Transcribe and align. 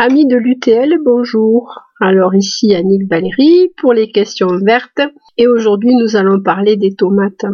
Amis 0.00 0.28
de 0.28 0.36
l'UTL, 0.36 0.96
bonjour. 1.04 1.80
Alors 2.00 2.32
ici 2.32 2.72
Annick 2.72 3.10
Valérie 3.10 3.72
pour 3.78 3.92
les 3.92 4.12
questions 4.12 4.56
vertes 4.64 5.00
et 5.36 5.48
aujourd'hui 5.48 5.96
nous 5.96 6.14
allons 6.14 6.40
parler 6.40 6.76
des 6.76 6.94
tomates. 6.94 7.46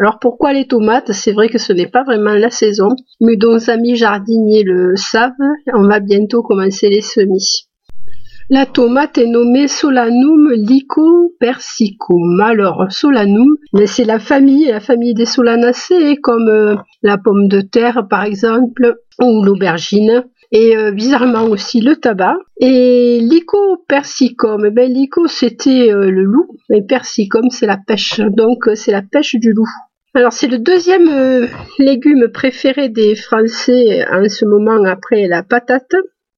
Alors 0.00 0.18
pourquoi 0.18 0.52
les 0.52 0.66
tomates? 0.66 1.12
C'est 1.12 1.30
vrai 1.30 1.48
que 1.48 1.58
ce 1.58 1.72
n'est 1.72 1.86
pas 1.86 2.02
vraiment 2.02 2.34
la 2.34 2.50
saison, 2.50 2.96
mais 3.20 3.36
nos 3.36 3.70
amis 3.70 3.94
jardiniers 3.94 4.64
le 4.64 4.96
savent, 4.96 5.30
on 5.72 5.86
va 5.86 6.00
bientôt 6.00 6.42
commencer 6.42 6.88
les 6.88 7.00
semis. 7.00 7.68
La 8.50 8.66
tomate 8.66 9.16
est 9.18 9.28
nommée 9.28 9.68
Solanum 9.68 10.50
lycopersicum. 10.54 12.40
Alors 12.40 12.86
Solanum, 12.90 13.56
mais 13.72 13.86
c'est 13.86 14.04
la 14.04 14.18
famille, 14.18 14.66
la 14.66 14.80
famille 14.80 15.14
des 15.14 15.26
Solanacées, 15.26 16.16
comme 16.16 16.48
euh, 16.48 16.74
la 17.04 17.18
pomme 17.18 17.46
de 17.46 17.60
terre 17.60 18.08
par 18.10 18.24
exemple, 18.24 18.96
ou 19.20 19.44
l'aubergine 19.44 20.24
et 20.52 20.76
euh, 20.76 20.92
bizarrement 20.92 21.44
aussi 21.44 21.80
le 21.80 21.96
tabac. 21.96 22.36
Et 22.60 23.20
l'ico 23.20 23.84
persicum, 23.88 24.64
eh 24.66 24.70
ben 24.70 24.90
l'ico 24.92 25.26
c'était 25.26 25.92
euh, 25.92 26.10
le 26.10 26.22
loup, 26.22 26.58
et 26.70 26.82
persicum 26.82 27.50
c'est 27.50 27.66
la 27.66 27.78
pêche, 27.78 28.20
donc 28.20 28.68
euh, 28.68 28.74
c'est 28.74 28.92
la 28.92 29.02
pêche 29.02 29.34
du 29.36 29.52
loup. 29.52 29.68
Alors 30.14 30.32
c'est 30.32 30.48
le 30.48 30.58
deuxième 30.58 31.48
légume 31.78 32.28
préféré 32.32 32.88
des 32.88 33.14
Français 33.14 34.04
en 34.10 34.28
ce 34.28 34.46
moment 34.46 34.82
après 34.84 35.28
la 35.28 35.42
patate, 35.42 35.94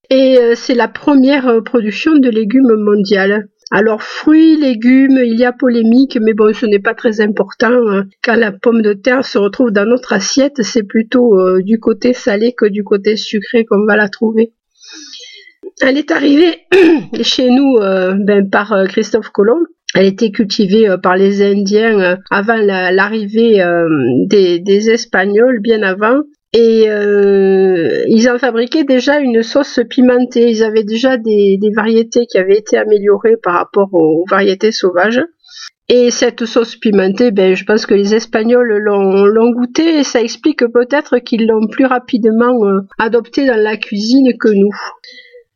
et 0.09 0.37
c'est 0.55 0.75
la 0.75 0.89
première 0.89 1.63
production 1.63 2.15
de 2.15 2.29
légumes 2.29 2.75
mondiale. 2.75 3.47
Alors 3.73 4.03
fruits, 4.03 4.57
légumes, 4.57 5.17
il 5.23 5.39
y 5.39 5.45
a 5.45 5.53
polémique, 5.53 6.19
mais 6.21 6.33
bon, 6.33 6.53
ce 6.53 6.65
n'est 6.65 6.79
pas 6.79 6.93
très 6.93 7.21
important. 7.21 7.71
Hein. 7.71 8.05
Quand 8.21 8.35
la 8.35 8.51
pomme 8.51 8.81
de 8.81 8.91
terre 8.91 9.25
se 9.25 9.37
retrouve 9.37 9.71
dans 9.71 9.85
notre 9.85 10.11
assiette, 10.11 10.61
c'est 10.61 10.83
plutôt 10.83 11.39
euh, 11.39 11.61
du 11.63 11.79
côté 11.79 12.11
salé 12.11 12.51
que 12.51 12.65
du 12.65 12.83
côté 12.83 13.15
sucré 13.15 13.63
qu'on 13.63 13.85
va 13.85 13.95
la 13.95 14.09
trouver. 14.09 14.51
Elle 15.79 15.97
est 15.97 16.11
arrivée 16.11 16.57
chez 17.23 17.49
nous 17.49 17.77
euh, 17.77 18.13
ben, 18.19 18.49
par 18.49 18.73
euh, 18.73 18.87
Christophe 18.87 19.29
Colomb. 19.29 19.63
Elle 19.95 20.05
était 20.05 20.31
cultivée 20.31 20.93
par 21.01 21.15
les 21.15 21.41
Indiens 21.41 22.17
avant 22.29 22.55
l'arrivée 22.55 23.61
des, 24.25 24.89
Espagnols, 24.89 25.59
bien 25.59 25.83
avant. 25.83 26.21
Et 26.53 26.89
euh, 26.89 28.03
ils 28.07 28.29
ont 28.29 28.37
fabriqué 28.37 28.83
déjà 28.83 29.19
une 29.19 29.41
sauce 29.41 29.79
pimentée. 29.89 30.49
Ils 30.49 30.63
avaient 30.63 30.83
déjà 30.83 31.17
des, 31.17 31.57
variétés 31.73 32.25
qui 32.25 32.37
avaient 32.37 32.57
été 32.57 32.77
améliorées 32.77 33.37
par 33.41 33.53
rapport 33.53 33.93
aux 33.93 34.25
variétés 34.29 34.73
sauvages. 34.73 35.21
Et 35.87 36.11
cette 36.11 36.45
sauce 36.45 36.75
pimentée, 36.75 37.31
ben, 37.31 37.55
je 37.55 37.63
pense 37.63 37.85
que 37.85 37.93
les 37.93 38.15
Espagnols 38.15 38.79
l'ont 38.79 39.51
goûtée 39.51 39.99
et 39.99 40.03
ça 40.03 40.21
explique 40.21 40.59
peut-être 40.59 41.19
qu'ils 41.19 41.47
l'ont 41.47 41.67
plus 41.67 41.85
rapidement 41.85 42.65
euh, 42.65 42.81
adoptée 42.97 43.45
dans 43.45 43.57
la 43.57 43.77
cuisine 43.77 44.37
que 44.37 44.49
nous. 44.49 44.71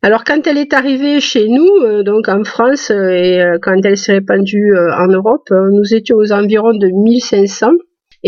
Alors 0.02 0.24
quand 0.24 0.46
elle 0.46 0.58
est 0.58 0.74
arrivée 0.74 1.20
chez 1.20 1.48
nous, 1.48 1.68
euh, 1.82 2.02
donc 2.02 2.28
en 2.28 2.44
France, 2.44 2.90
et 2.90 3.42
quand 3.62 3.80
elle 3.84 3.96
s'est 3.96 4.12
répandue 4.12 4.74
en 4.76 5.08
Europe, 5.08 5.50
nous 5.50 5.94
étions 5.94 6.16
aux 6.16 6.32
environs 6.32 6.74
de 6.74 6.88
1500. 6.88 7.68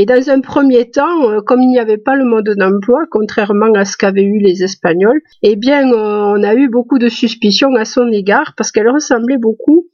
Et 0.00 0.06
dans 0.06 0.30
un 0.30 0.40
premier 0.40 0.88
temps, 0.88 1.28
euh, 1.28 1.40
comme 1.40 1.60
il 1.60 1.70
n'y 1.70 1.80
avait 1.80 1.98
pas 1.98 2.14
le 2.14 2.24
mode 2.24 2.48
d'emploi, 2.56 3.00
contrairement 3.10 3.72
à 3.74 3.84
ce 3.84 3.96
qu'avaient 3.96 4.22
eu 4.22 4.38
les 4.38 4.62
Espagnols, 4.62 5.20
eh 5.42 5.56
bien, 5.56 5.90
on 5.90 6.40
a 6.44 6.54
eu 6.54 6.68
beaucoup 6.68 7.00
de 7.00 7.08
suspicions 7.08 7.74
à 7.74 7.84
son 7.84 8.06
égard 8.12 8.52
parce 8.56 8.70
qu'elle 8.70 8.88
ressemblait 8.88 9.38
beaucoup 9.38 9.88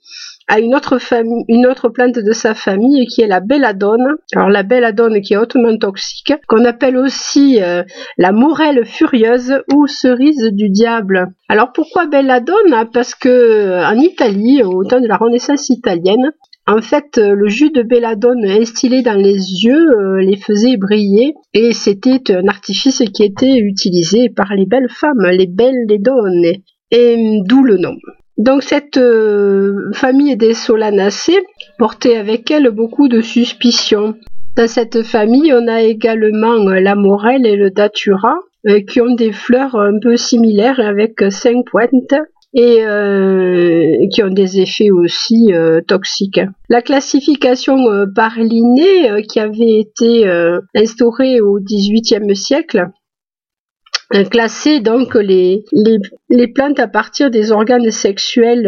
à 0.46 0.60
une 0.60 0.74
autre, 0.74 0.98
famille, 0.98 1.44
une 1.48 1.66
autre 1.66 1.88
plante 1.88 2.18
de 2.18 2.32
sa 2.32 2.52
famille 2.52 3.06
qui 3.06 3.22
est 3.22 3.26
la 3.26 3.40
belladone. 3.40 4.16
Alors 4.34 4.50
la 4.50 4.62
belladone 4.62 5.22
qui 5.22 5.32
est 5.32 5.38
hautement 5.38 5.74
toxique, 5.78 6.34
qu'on 6.48 6.66
appelle 6.66 6.98
aussi 6.98 7.62
euh, 7.62 7.82
la 8.18 8.32
morelle 8.32 8.84
furieuse 8.84 9.62
ou 9.72 9.86
cerise 9.86 10.50
du 10.52 10.68
diable. 10.68 11.32
Alors 11.48 11.72
pourquoi 11.72 12.04
belladone? 12.04 12.90
Parce 12.92 13.14
que 13.14 13.82
en 13.90 13.98
Italie, 13.98 14.62
au 14.62 14.84
temps 14.84 15.00
de 15.00 15.08
la 15.08 15.16
Renaissance 15.16 15.70
italienne, 15.70 16.30
en 16.66 16.80
fait, 16.80 17.18
euh, 17.18 17.34
le 17.34 17.48
jus 17.48 17.70
de 17.70 17.82
belladone 17.82 18.44
instillé 18.46 19.02
dans 19.02 19.20
les 19.20 19.34
yeux 19.34 19.90
euh, 19.98 20.20
les 20.20 20.38
faisait 20.38 20.78
briller 20.78 21.34
et 21.52 21.72
c'était 21.72 22.34
un 22.34 22.48
artifice 22.48 23.02
qui 23.12 23.22
était 23.22 23.58
utilisé 23.58 24.30
par 24.30 24.54
les 24.54 24.64
belles 24.64 24.88
femmes, 24.88 25.26
les 25.30 25.46
belles 25.46 25.84
les 25.86 25.98
donnes, 25.98 26.44
et 26.90 27.14
hum, 27.16 27.46
d'où 27.46 27.64
le 27.64 27.76
nom. 27.76 27.96
Donc 28.38 28.62
cette 28.62 28.96
euh, 28.96 29.90
famille 29.92 30.36
des 30.38 30.54
Solanacées 30.54 31.44
portait 31.78 32.16
avec 32.16 32.50
elle 32.50 32.70
beaucoup 32.70 33.08
de 33.08 33.20
suspicions. 33.20 34.14
Dans 34.56 34.68
cette 34.68 35.02
famille, 35.02 35.52
on 35.52 35.68
a 35.68 35.82
également 35.82 36.54
la 36.54 36.94
morelle 36.94 37.44
et 37.44 37.56
le 37.56 37.70
datura, 37.70 38.36
qui 38.88 39.00
ont 39.00 39.14
des 39.14 39.32
fleurs 39.32 39.74
un 39.74 39.98
peu 40.00 40.16
similaires 40.16 40.80
avec 40.80 41.22
cinq 41.30 41.66
pointes 41.66 42.14
et 42.54 42.84
euh, 42.84 44.06
qui 44.12 44.22
ont 44.22 44.30
des 44.30 44.60
effets 44.60 44.90
aussi 44.90 45.52
euh, 45.52 45.80
toxiques. 45.80 46.40
La 46.68 46.82
classification 46.82 47.90
euh, 47.90 48.06
par 48.14 48.38
Linné, 48.38 49.22
qui 49.28 49.40
avait 49.40 49.80
été 49.80 50.24
instaurée 50.74 51.40
au 51.40 51.58
XVIIIe 51.58 52.34
siècle, 52.36 52.86
classait 54.30 54.80
donc 54.80 55.14
les, 55.14 55.64
les, 55.72 55.98
les, 56.28 56.46
plantes 56.46 56.78
à 56.78 56.86
partir 56.86 57.30
des 57.30 57.50
organes 57.50 57.90
sexuels 57.90 58.66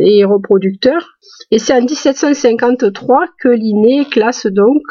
et 0.00 0.24
reproducteurs. 0.24 1.10
Et 1.52 1.58
c'est 1.58 1.74
en 1.74 1.82
1753 1.82 3.26
que 3.38 3.48
Linné 3.48 4.06
classe 4.10 4.46
donc 4.46 4.82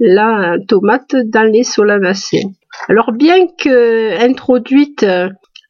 la 0.00 0.56
tomate 0.66 1.14
dans 1.26 1.48
les 1.48 1.62
solanacées. 1.62 2.44
Alors 2.88 3.12
bien 3.12 3.46
que 3.46 4.20
introduite 4.20 5.06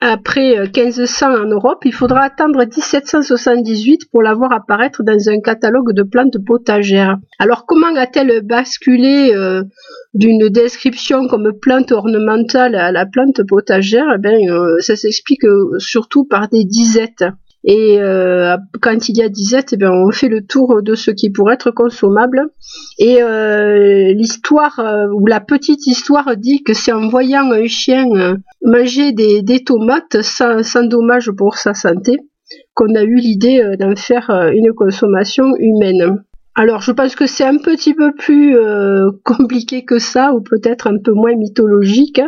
après 0.00 0.56
1500 0.74 1.30
euh, 1.30 1.42
en 1.42 1.46
Europe, 1.46 1.82
il 1.84 1.92
faudra 1.92 2.20
attendre 2.20 2.60
1778 2.60 4.10
pour 4.10 4.22
la 4.22 4.34
voir 4.34 4.52
apparaître 4.52 5.02
dans 5.02 5.28
un 5.30 5.40
catalogue 5.40 5.92
de 5.94 6.02
plantes 6.02 6.36
potagères. 6.44 7.16
Alors 7.38 7.64
comment 7.66 7.94
a-t-elle 7.96 8.42
basculé 8.42 9.32
euh, 9.34 9.62
d'une 10.12 10.48
description 10.50 11.26
comme 11.28 11.52
plante 11.60 11.92
ornementale 11.92 12.74
à 12.74 12.92
la 12.92 13.06
plante 13.06 13.42
potagère? 13.48 14.06
Eh 14.14 14.18
bien, 14.18 14.38
euh, 14.50 14.78
Ça 14.80 14.96
s'explique 14.96 15.46
surtout 15.78 16.24
par 16.24 16.48
des 16.48 16.64
disettes. 16.64 17.24
Et 17.64 17.98
euh, 18.00 18.56
quand 18.80 19.08
il 19.08 19.16
y 19.16 19.22
a 19.22 19.28
disette, 19.28 19.72
eh 19.72 19.76
bien, 19.76 19.90
on 19.90 20.10
fait 20.12 20.28
le 20.28 20.46
tour 20.46 20.82
de 20.82 20.94
ce 20.94 21.10
qui 21.10 21.30
pourrait 21.30 21.54
être 21.54 21.72
consommable. 21.72 22.50
Et 22.98 23.22
euh, 23.22 24.12
l'histoire, 24.14 24.78
euh, 24.78 25.08
ou 25.12 25.26
la 25.26 25.40
petite 25.40 25.86
histoire 25.86 26.36
dit 26.36 26.62
que 26.62 26.74
c'est 26.74 26.92
en 26.92 27.08
voyant 27.08 27.50
un 27.50 27.66
chien 27.66 28.06
manger 28.64 29.12
des, 29.12 29.64
tomates 29.64 30.22
sans, 30.22 30.62
sans, 30.62 30.84
dommage 30.84 31.30
pour 31.36 31.56
sa 31.56 31.74
santé 31.74 32.18
qu'on 32.74 32.94
a 32.94 33.02
eu 33.02 33.16
l'idée 33.16 33.76
d'en 33.80 33.96
faire 33.96 34.30
une 34.30 34.72
consommation 34.72 35.56
humaine. 35.58 36.22
Alors 36.56 36.80
je 36.80 36.90
pense 36.90 37.14
que 37.14 37.26
c'est 37.26 37.44
un 37.44 37.58
petit 37.58 37.94
peu 37.94 38.12
plus 38.14 38.56
compliqué 39.24 39.84
que 39.84 39.98
ça, 39.98 40.32
ou 40.32 40.40
peut-être 40.40 40.86
un 40.86 40.98
peu 41.02 41.12
moins 41.12 41.36
mythologique. 41.36 42.20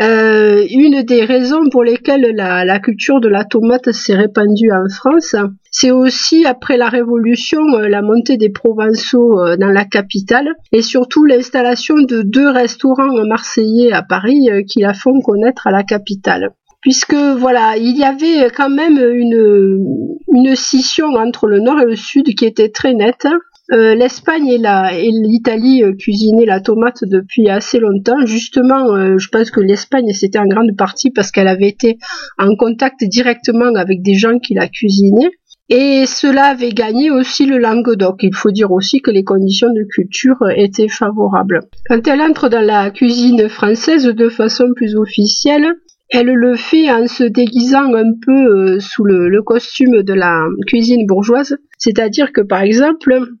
Euh, 0.00 0.64
une 0.70 1.02
des 1.02 1.24
raisons 1.24 1.68
pour 1.70 1.84
lesquelles 1.84 2.34
la, 2.34 2.78
culture 2.78 3.20
de 3.20 3.28
la 3.28 3.44
tomate 3.44 3.92
s'est 3.92 4.14
répandue 4.14 4.72
en 4.72 4.88
France, 4.88 5.36
c'est 5.70 5.90
aussi 5.90 6.46
après 6.46 6.78
la 6.78 6.88
Révolution 6.88 7.60
euh, 7.74 7.88
la 7.88 8.00
montée 8.00 8.38
des 8.38 8.48
Provençaux 8.48 9.38
euh, 9.38 9.56
dans 9.56 9.68
la 9.68 9.84
capitale 9.84 10.48
et 10.72 10.80
surtout 10.80 11.24
l'installation 11.26 11.96
de 11.96 12.22
deux 12.22 12.48
restaurants 12.48 13.24
marseillais 13.26 13.92
à 13.92 14.02
Paris 14.02 14.48
qui 14.66 14.80
la 14.80 14.94
font 14.94 15.20
connaître 15.20 15.66
à 15.66 15.70
la 15.70 15.82
capitale 15.82 16.54
puisque 16.82 17.14
voilà, 17.14 17.76
il 17.78 17.96
y 17.96 18.04
avait 18.04 18.50
quand 18.50 18.68
même 18.68 18.98
une, 18.98 20.16
une 20.34 20.54
scission 20.54 21.06
entre 21.14 21.46
le 21.46 21.60
nord 21.60 21.80
et 21.80 21.86
le 21.86 21.96
sud 21.96 22.34
qui 22.34 22.44
était 22.44 22.68
très 22.68 22.92
nette. 22.92 23.26
Euh, 23.72 23.94
L'Espagne 23.94 24.48
et 24.48 24.58
l'Italie 24.58 25.82
euh, 25.82 25.94
cuisinaient 25.94 26.44
la 26.44 26.60
tomate 26.60 27.04
depuis 27.04 27.48
assez 27.48 27.78
longtemps. 27.78 28.26
Justement, 28.26 28.94
euh, 28.94 29.16
je 29.16 29.28
pense 29.28 29.50
que 29.50 29.60
l'Espagne 29.60 30.12
c'était 30.12 30.40
en 30.40 30.46
grande 30.46 30.76
partie 30.76 31.10
parce 31.10 31.30
qu'elle 31.30 31.48
avait 31.48 31.68
été 31.68 31.96
en 32.38 32.54
contact 32.56 33.04
directement 33.04 33.72
avec 33.76 34.02
des 34.02 34.14
gens 34.14 34.38
qui 34.38 34.54
la 34.54 34.68
cuisinaient. 34.68 35.30
Et 35.68 36.04
cela 36.04 36.46
avait 36.46 36.72
gagné 36.72 37.10
aussi 37.10 37.46
le 37.46 37.56
Languedoc. 37.56 38.16
Il 38.22 38.34
faut 38.34 38.50
dire 38.50 38.72
aussi 38.72 39.00
que 39.00 39.10
les 39.10 39.24
conditions 39.24 39.72
de 39.72 39.84
culture 39.94 40.36
étaient 40.54 40.88
favorables. 40.88 41.60
Quand 41.88 42.06
elle 42.08 42.20
entre 42.20 42.50
dans 42.50 42.60
la 42.60 42.90
cuisine 42.90 43.48
française 43.48 44.04
de 44.04 44.28
façon 44.28 44.66
plus 44.76 44.96
officielle, 44.96 45.72
elle 46.12 46.32
le 46.32 46.56
fait 46.56 46.90
en 46.90 47.06
se 47.06 47.24
déguisant 47.24 47.94
un 47.94 48.12
peu 48.24 48.78
sous 48.80 49.04
le 49.04 49.42
costume 49.42 50.02
de 50.02 50.12
la 50.12 50.44
cuisine 50.66 51.06
bourgeoise. 51.06 51.56
C'est-à-dire 51.78 52.32
que 52.32 52.42
par 52.42 52.62
exemple, 52.62 53.32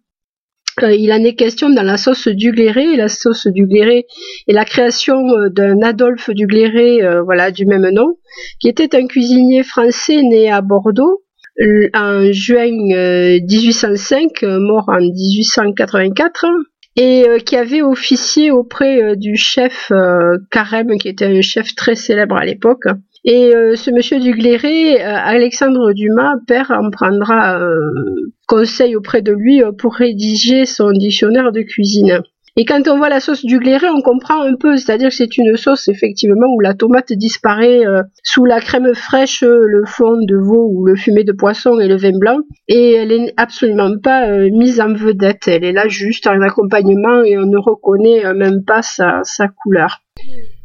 euh, 0.82 0.94
il 0.94 1.12
en 1.12 1.22
est 1.22 1.34
question 1.34 1.68
dans 1.68 1.82
la 1.82 1.96
sauce 1.96 2.28
Dugléré. 2.28 2.96
La 2.96 3.08
sauce 3.08 3.46
Dugléré 3.46 4.06
est 4.48 4.52
la 4.52 4.64
création 4.64 5.28
euh, 5.30 5.48
d'un 5.50 5.82
Adolphe 5.82 6.30
Dugléré, 6.30 7.02
euh, 7.02 7.22
voilà, 7.22 7.50
du 7.50 7.66
même 7.66 7.88
nom, 7.90 8.16
qui 8.58 8.68
était 8.68 8.96
un 8.96 9.06
cuisinier 9.06 9.62
français 9.62 10.22
né 10.22 10.50
à 10.50 10.62
Bordeaux 10.62 11.22
en 11.94 12.32
juin 12.32 12.70
1805, 12.70 14.42
mort 14.42 14.88
en 14.88 15.00
1884, 15.00 16.46
et 16.96 17.24
qui 17.46 17.56
avait 17.56 17.82
officié 17.82 18.50
auprès 18.50 19.16
du 19.16 19.36
chef 19.36 19.90
Carême, 20.50 20.98
qui 20.98 21.08
était 21.08 21.26
un 21.26 21.40
chef 21.40 21.74
très 21.74 21.94
célèbre 21.94 22.36
à 22.36 22.44
l'époque. 22.44 22.84
Et 23.24 23.54
euh, 23.54 23.76
ce 23.76 23.90
monsieur 23.92 24.18
Dugléré, 24.18 25.00
euh, 25.00 25.14
Alexandre 25.14 25.92
Dumas, 25.92 26.34
père, 26.48 26.72
en 26.72 26.90
prendra 26.90 27.60
euh, 27.60 27.78
conseil 28.48 28.96
auprès 28.96 29.22
de 29.22 29.32
lui 29.32 29.62
pour 29.78 29.94
rédiger 29.94 30.66
son 30.66 30.90
dictionnaire 30.90 31.52
de 31.52 31.62
cuisine. 31.62 32.22
Et 32.56 32.64
quand 32.64 32.86
on 32.88 32.98
voit 32.98 33.08
la 33.08 33.20
sauce 33.20 33.44
du 33.44 33.58
gléré, 33.58 33.88
on 33.88 34.02
comprend 34.02 34.42
un 34.42 34.54
peu, 34.56 34.76
c'est-à-dire 34.76 35.08
que 35.08 35.14
c'est 35.14 35.38
une 35.38 35.56
sauce 35.56 35.88
effectivement 35.88 36.48
où 36.54 36.60
la 36.60 36.74
tomate 36.74 37.12
disparaît 37.12 37.80
sous 38.22 38.44
la 38.44 38.60
crème 38.60 38.94
fraîche, 38.94 39.42
le 39.42 39.84
fond 39.86 40.18
de 40.20 40.36
veau 40.36 40.68
ou 40.70 40.84
le 40.84 40.94
fumé 40.94 41.24
de 41.24 41.32
poisson 41.32 41.80
et 41.80 41.88
le 41.88 41.96
vin 41.96 42.18
blanc, 42.18 42.40
et 42.68 42.92
elle 42.92 43.10
est 43.10 43.32
absolument 43.38 43.96
pas 44.02 44.28
mise 44.50 44.82
en 44.82 44.92
vedette. 44.92 45.48
Elle 45.48 45.64
est 45.64 45.72
là 45.72 45.88
juste 45.88 46.26
en 46.26 46.42
accompagnement 46.42 47.22
et 47.22 47.38
on 47.38 47.46
ne 47.46 47.58
reconnaît 47.58 48.34
même 48.34 48.64
pas 48.64 48.82
sa, 48.82 49.20
sa 49.24 49.48
couleur. 49.48 50.02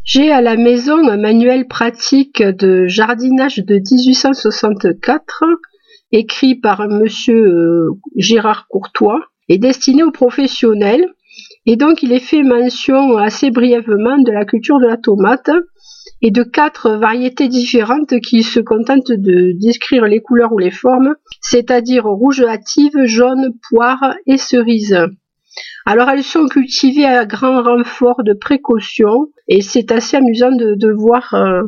J'ai 0.08 0.32
à 0.32 0.40
la 0.40 0.56
maison 0.56 1.06
un 1.10 1.18
manuel 1.18 1.68
pratique 1.68 2.42
de 2.42 2.88
jardinage 2.88 3.58
de 3.58 3.76
1864, 3.76 5.44
écrit 6.14 6.56
par 6.56 6.88
monsieur 6.88 7.46
euh, 7.46 7.90
Gérard 8.16 8.68
Courtois, 8.70 9.20
et 9.50 9.58
destiné 9.58 10.04
aux 10.04 10.12
professionnels. 10.12 11.06
Et 11.68 11.76
donc 11.76 12.02
il 12.02 12.14
est 12.14 12.20
fait 12.20 12.44
mention 12.44 13.18
assez 13.18 13.52
brièvement 13.52 14.18
de 14.18 14.32
la 14.32 14.46
culture 14.46 14.80
de 14.80 14.88
la 14.88 14.96
tomate 14.98 15.52
et 16.22 16.32
de 16.32 16.42
quatre 16.42 16.92
variétés 16.92 17.50
différentes 17.50 18.20
qui 18.22 18.42
se 18.42 18.62
contentent 18.62 19.12
de 19.12 19.52
décrire 19.52 20.06
les 20.06 20.22
couleurs 20.22 20.54
ou 20.54 20.60
les 20.60 20.72
formes, 20.72 21.16
c'est-à-dire 21.42 22.06
rouge 22.06 22.42
hâtive, 22.42 23.06
jaune, 23.06 23.54
poire 23.70 24.16
et 24.26 24.38
cerise. 24.38 24.98
Alors 25.86 26.10
elles 26.10 26.24
sont 26.24 26.48
cultivées 26.48 27.06
à 27.06 27.26
grand 27.26 27.62
renfort 27.62 28.24
de 28.24 28.34
précaution 28.34 29.28
et 29.50 29.62
c'est 29.62 29.92
assez 29.92 30.18
amusant 30.18 30.52
de, 30.52 30.92
voir 30.92 31.34
euh, 31.34 31.64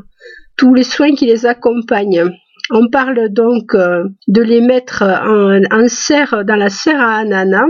tous 0.57 0.74
les 0.74 0.84
soins 0.84 1.13
qui 1.13 1.25
les 1.25 1.46
accompagnent. 1.46 2.31
On 2.72 2.88
parle 2.90 3.30
donc 3.30 3.74
euh, 3.74 4.04
de 4.28 4.42
les 4.42 4.62
mettre 4.62 5.04
en, 5.04 5.88
serre 5.88 6.46
dans 6.46 6.56
la 6.56 6.69
serre 6.69 7.01
à 7.01 7.18
ananas. 7.18 7.68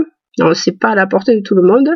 C'est 0.54 0.78
pas 0.78 0.90
à 0.90 0.94
la 0.94 1.06
portée 1.06 1.36
de 1.36 1.42
tout 1.42 1.54
le 1.54 1.62
monde. 1.62 1.88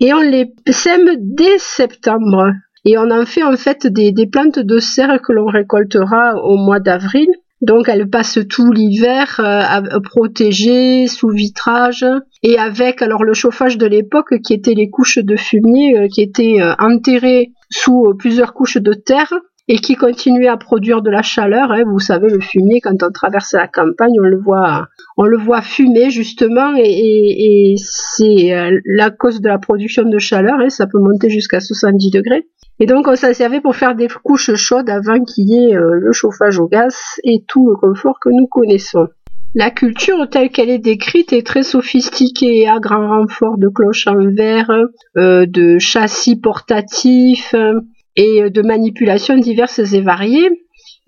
Et 0.00 0.12
on 0.12 0.20
les 0.20 0.52
sème 0.70 1.08
dès 1.18 1.58
septembre. 1.58 2.52
Et 2.84 2.96
on 2.96 3.10
en 3.10 3.26
fait 3.26 3.42
en 3.42 3.56
fait 3.56 3.86
des, 3.86 4.12
des 4.12 4.26
plantes 4.26 4.58
de 4.58 4.78
serre 4.78 5.20
que 5.20 5.32
l'on 5.32 5.46
récoltera 5.46 6.36
au 6.42 6.56
mois 6.56 6.80
d'avril. 6.80 7.28
Donc 7.60 7.88
elles 7.88 8.08
passent 8.08 8.38
tout 8.48 8.70
l'hiver 8.70 9.40
euh, 9.40 10.00
protégées 10.00 11.08
sous 11.08 11.28
vitrage 11.28 12.06
et 12.44 12.56
avec 12.56 13.02
alors 13.02 13.24
le 13.24 13.34
chauffage 13.34 13.76
de 13.76 13.86
l'époque 13.86 14.40
qui 14.44 14.54
était 14.54 14.74
les 14.74 14.90
couches 14.90 15.18
de 15.18 15.36
fumier 15.36 15.98
euh, 15.98 16.06
qui 16.08 16.22
étaient 16.22 16.60
euh, 16.60 16.74
enterrées 16.78 17.50
sous 17.68 18.14
plusieurs 18.16 18.54
couches 18.54 18.76
de 18.76 18.92
terre 18.92 19.32
et 19.66 19.78
qui 19.78 19.96
continuaient 19.96 20.48
à 20.48 20.56
produire 20.56 21.02
de 21.02 21.10
la 21.10 21.22
chaleur. 21.22 21.72
Hein. 21.72 21.82
Vous 21.84 21.98
savez 21.98 22.28
le 22.28 22.40
fumier 22.40 22.80
quand 22.80 23.02
on 23.02 23.10
traverse 23.10 23.52
la 23.54 23.66
campagne 23.66 24.14
on 24.20 24.28
le 24.28 24.38
voit 24.38 24.86
on 25.18 25.26
le 25.26 25.36
voit 25.36 25.62
fumer 25.62 26.10
justement 26.10 26.74
et, 26.76 27.74
c'est 27.76 28.52
la 28.86 29.10
cause 29.10 29.40
de 29.40 29.48
la 29.48 29.58
production 29.58 30.04
de 30.04 30.18
chaleur 30.18 30.58
hein. 30.60 30.70
ça 30.70 30.86
peut 30.86 31.00
monter 31.00 31.28
jusqu'à 31.28 31.60
70 31.60 32.10
degrés. 32.10 32.46
Et 32.80 32.86
donc 32.86 33.08
on 33.08 33.16
s'en 33.16 33.34
servait 33.34 33.60
pour 33.60 33.74
faire 33.74 33.96
des 33.96 34.06
couches 34.22 34.54
chaudes 34.54 34.88
avant 34.88 35.22
qu'il 35.24 35.48
y 35.48 35.70
ait 35.70 35.76
euh, 35.76 35.98
le 36.00 36.12
chauffage 36.12 36.60
au 36.60 36.68
gaz 36.68 36.94
et 37.24 37.44
tout 37.48 37.68
le 37.68 37.76
confort 37.76 38.18
que 38.20 38.30
nous 38.30 38.46
connaissons. 38.46 39.08
La 39.54 39.70
culture 39.70 40.28
telle 40.30 40.50
qu'elle 40.50 40.70
est 40.70 40.78
décrite 40.78 41.32
est 41.32 41.44
très 41.44 41.64
sophistiquée, 41.64 42.68
à 42.68 42.78
grand 42.78 43.08
renfort 43.08 43.58
de 43.58 43.68
cloches 43.68 44.06
en 44.06 44.30
verre, 44.30 44.70
euh, 45.16 45.46
de 45.46 45.78
châssis 45.78 46.36
portatifs 46.36 47.54
euh, 47.54 47.80
et 48.14 48.50
de 48.50 48.62
manipulations 48.62 49.38
diverses 49.38 49.80
et 49.92 50.00
variées. 50.00 50.50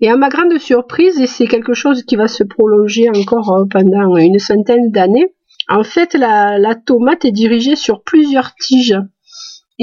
Et 0.01 0.09
à 0.09 0.17
ma 0.17 0.29
grande 0.29 0.57
surprise, 0.57 1.19
et 1.19 1.27
c'est 1.27 1.47
quelque 1.47 1.73
chose 1.73 2.03
qui 2.03 2.15
va 2.15 2.27
se 2.27 2.43
prolonger 2.43 3.07
encore 3.09 3.65
pendant 3.69 4.17
une 4.17 4.39
centaine 4.39 4.89
d'années, 4.91 5.33
en 5.69 5.83
fait 5.83 6.15
la, 6.15 6.57
la 6.57 6.75
tomate 6.75 7.23
est 7.23 7.31
dirigée 7.31 7.75
sur 7.75 8.01
plusieurs 8.01 8.55
tiges. 8.55 8.97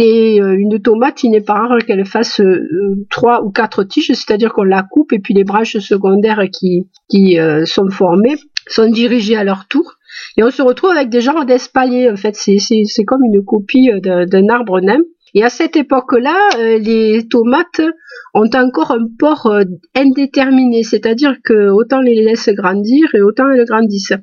Et 0.00 0.40
euh, 0.40 0.56
une 0.56 0.80
tomate, 0.80 1.24
il 1.24 1.30
n'est 1.30 1.40
pas 1.40 1.54
rare 1.54 1.78
qu'elle 1.84 2.04
fasse 2.04 2.40
euh, 2.40 3.06
trois 3.10 3.42
ou 3.42 3.50
quatre 3.50 3.82
tiges, 3.82 4.06
c'est-à-dire 4.06 4.52
qu'on 4.52 4.62
la 4.62 4.84
coupe 4.88 5.12
et 5.12 5.18
puis 5.18 5.34
les 5.34 5.42
branches 5.42 5.78
secondaires 5.78 6.44
qui, 6.52 6.88
qui 7.08 7.38
euh, 7.38 7.64
sont 7.64 7.90
formées 7.90 8.36
sont 8.68 8.88
dirigées 8.88 9.36
à 9.36 9.42
leur 9.42 9.66
tour. 9.66 9.94
Et 10.36 10.44
on 10.44 10.50
se 10.50 10.62
retrouve 10.62 10.90
avec 10.90 11.08
des 11.08 11.20
genres 11.20 11.44
d'espaliers, 11.46 12.10
en 12.10 12.16
fait, 12.16 12.36
c'est 12.36 13.04
comme 13.04 13.24
une 13.24 13.44
copie 13.44 13.90
d'un 14.00 14.48
arbre 14.48 14.80
nain. 14.80 15.00
Et 15.34 15.44
à 15.44 15.50
cette 15.50 15.76
époque-là, 15.76 16.38
les 16.78 17.26
tomates 17.28 17.82
ont 18.34 18.48
encore 18.54 18.92
un 18.92 19.06
port 19.18 19.52
indéterminé, 19.94 20.82
c'est-à-dire 20.82 21.36
que 21.44 21.70
autant 21.70 22.00
les 22.00 22.22
laisse 22.22 22.48
grandir 22.48 23.08
et 23.14 23.20
autant 23.20 23.50
elles 23.50 23.64
grandissent. 23.64 24.14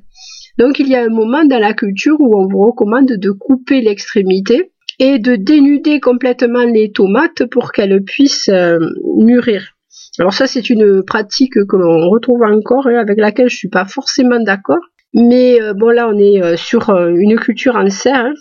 Donc 0.58 0.78
il 0.78 0.88
y 0.88 0.96
a 0.96 1.02
un 1.02 1.10
moment 1.10 1.44
dans 1.44 1.58
la 1.58 1.74
culture 1.74 2.16
où 2.18 2.38
on 2.38 2.48
vous 2.48 2.62
recommande 2.66 3.12
de 3.12 3.30
couper 3.30 3.82
l'extrémité 3.82 4.72
et 4.98 5.18
de 5.18 5.36
dénuder 5.36 6.00
complètement 6.00 6.64
les 6.64 6.92
tomates 6.92 7.44
pour 7.50 7.72
qu'elles 7.72 8.02
puissent 8.02 8.48
euh, 8.48 8.78
mûrir. 9.18 9.74
Alors 10.18 10.32
ça 10.32 10.46
c'est 10.46 10.70
une 10.70 11.02
pratique 11.02 11.54
que 11.68 11.76
l'on 11.76 12.08
retrouve 12.08 12.42
encore 12.42 12.88
et 12.88 12.96
avec 12.96 13.18
laquelle 13.18 13.50
je 13.50 13.56
suis 13.56 13.68
pas 13.68 13.84
forcément 13.84 14.40
d'accord. 14.40 14.80
Mais 15.12 15.60
euh, 15.60 15.74
bon 15.74 15.90
là 15.90 16.08
on 16.08 16.18
est 16.18 16.42
euh, 16.42 16.56
sur 16.56 16.90
une 16.90 17.36
culture 17.36 17.76
en 17.76 17.90
serre. 17.90 18.24
Hein. 18.24 18.34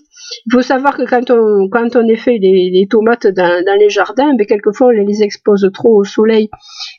Il 0.46 0.54
faut 0.54 0.62
savoir 0.62 0.98
que 0.98 1.04
quand 1.04 1.32
on, 1.32 1.70
quand 1.70 1.96
on 1.96 2.16
fait 2.16 2.38
les, 2.38 2.88
tomates 2.90 3.28
dans, 3.28 3.80
les 3.80 3.90
jardins, 3.90 4.32
mais 4.32 4.46
ben, 4.46 4.48
quelquefois 4.48 4.88
on 4.88 4.92
les 4.92 5.24
expose 5.24 5.70
trop 5.74 5.98
au 5.98 6.04
soleil 6.04 6.50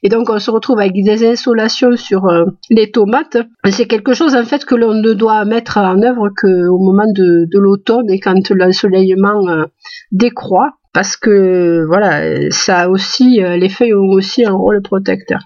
et 0.03 0.09
donc 0.09 0.29
on 0.31 0.39
se 0.39 0.51
retrouve 0.51 0.79
avec 0.81 0.93
des 0.93 1.27
insolations 1.27 1.97
sur 1.97 2.27
euh, 2.27 2.45
les 2.71 2.91
tomates. 2.91 3.39
C'est 3.69 3.87
quelque 3.87 4.15
chose 4.15 4.35
en 4.35 4.45
fait 4.45 4.65
que 4.65 4.75
l'on 4.75 4.95
ne 4.95 5.13
doit 5.13 5.45
mettre 5.45 5.79
en 5.79 6.03
œuvre 6.03 6.31
qu'au 6.37 6.79
moment 6.79 7.11
de, 7.13 7.47
l'automne 7.59 8.11
et 8.11 8.21
quand 8.21 8.51
l'ensoleillement 8.51 9.49
euh, 9.49 9.65
décroît 10.13 10.75
parce 10.93 11.17
que 11.17 11.85
voilà, 11.87 12.51
ça 12.51 12.89
aussi, 12.89 13.43
euh, 13.43 13.57
les 13.59 13.69
feuilles 13.69 13.95
ont 13.95 14.13
aussi 14.13 14.47
un 14.47 14.53
rôle 14.53 14.81
protecteur. 14.81 15.41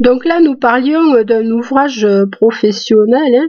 Donc 0.00 0.24
là, 0.24 0.40
nous 0.40 0.56
parlions 0.56 1.22
d'un 1.24 1.44
ouvrage 1.50 2.08
professionnel 2.32 3.34
hein, 3.36 3.48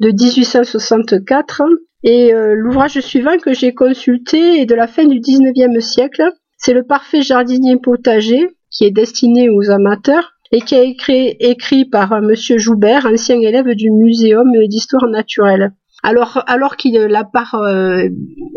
de 0.00 0.10
1864 0.10 1.62
et 2.06 2.32
euh, 2.32 2.54
l'ouvrage 2.54 3.00
suivant 3.00 3.36
que 3.36 3.52
j'ai 3.52 3.74
consulté 3.74 4.60
est 4.60 4.66
de 4.66 4.76
la 4.76 4.86
fin 4.86 5.04
du 5.04 5.18
19e 5.18 5.80
siècle. 5.80 6.22
C'est 6.56 6.72
le 6.72 6.84
parfait 6.84 7.20
jardinier 7.20 7.76
potager 7.76 8.46
qui 8.70 8.84
est 8.84 8.92
destiné 8.92 9.50
aux 9.50 9.70
amateurs 9.70 10.34
et 10.52 10.60
qui 10.60 10.76
a 10.76 10.82
été 10.82 11.50
écrit 11.50 11.84
par 11.84 12.12
M. 12.12 12.32
Joubert, 12.58 13.06
ancien 13.06 13.40
élève 13.40 13.74
du 13.74 13.90
Muséum 13.90 14.52
d'histoire 14.68 15.08
naturelle. 15.08 15.72
Alors, 16.06 16.40
alors 16.46 16.76
qu'il 16.76 16.94
la 16.94 17.24
part 17.24 17.56
euh, 17.56 18.08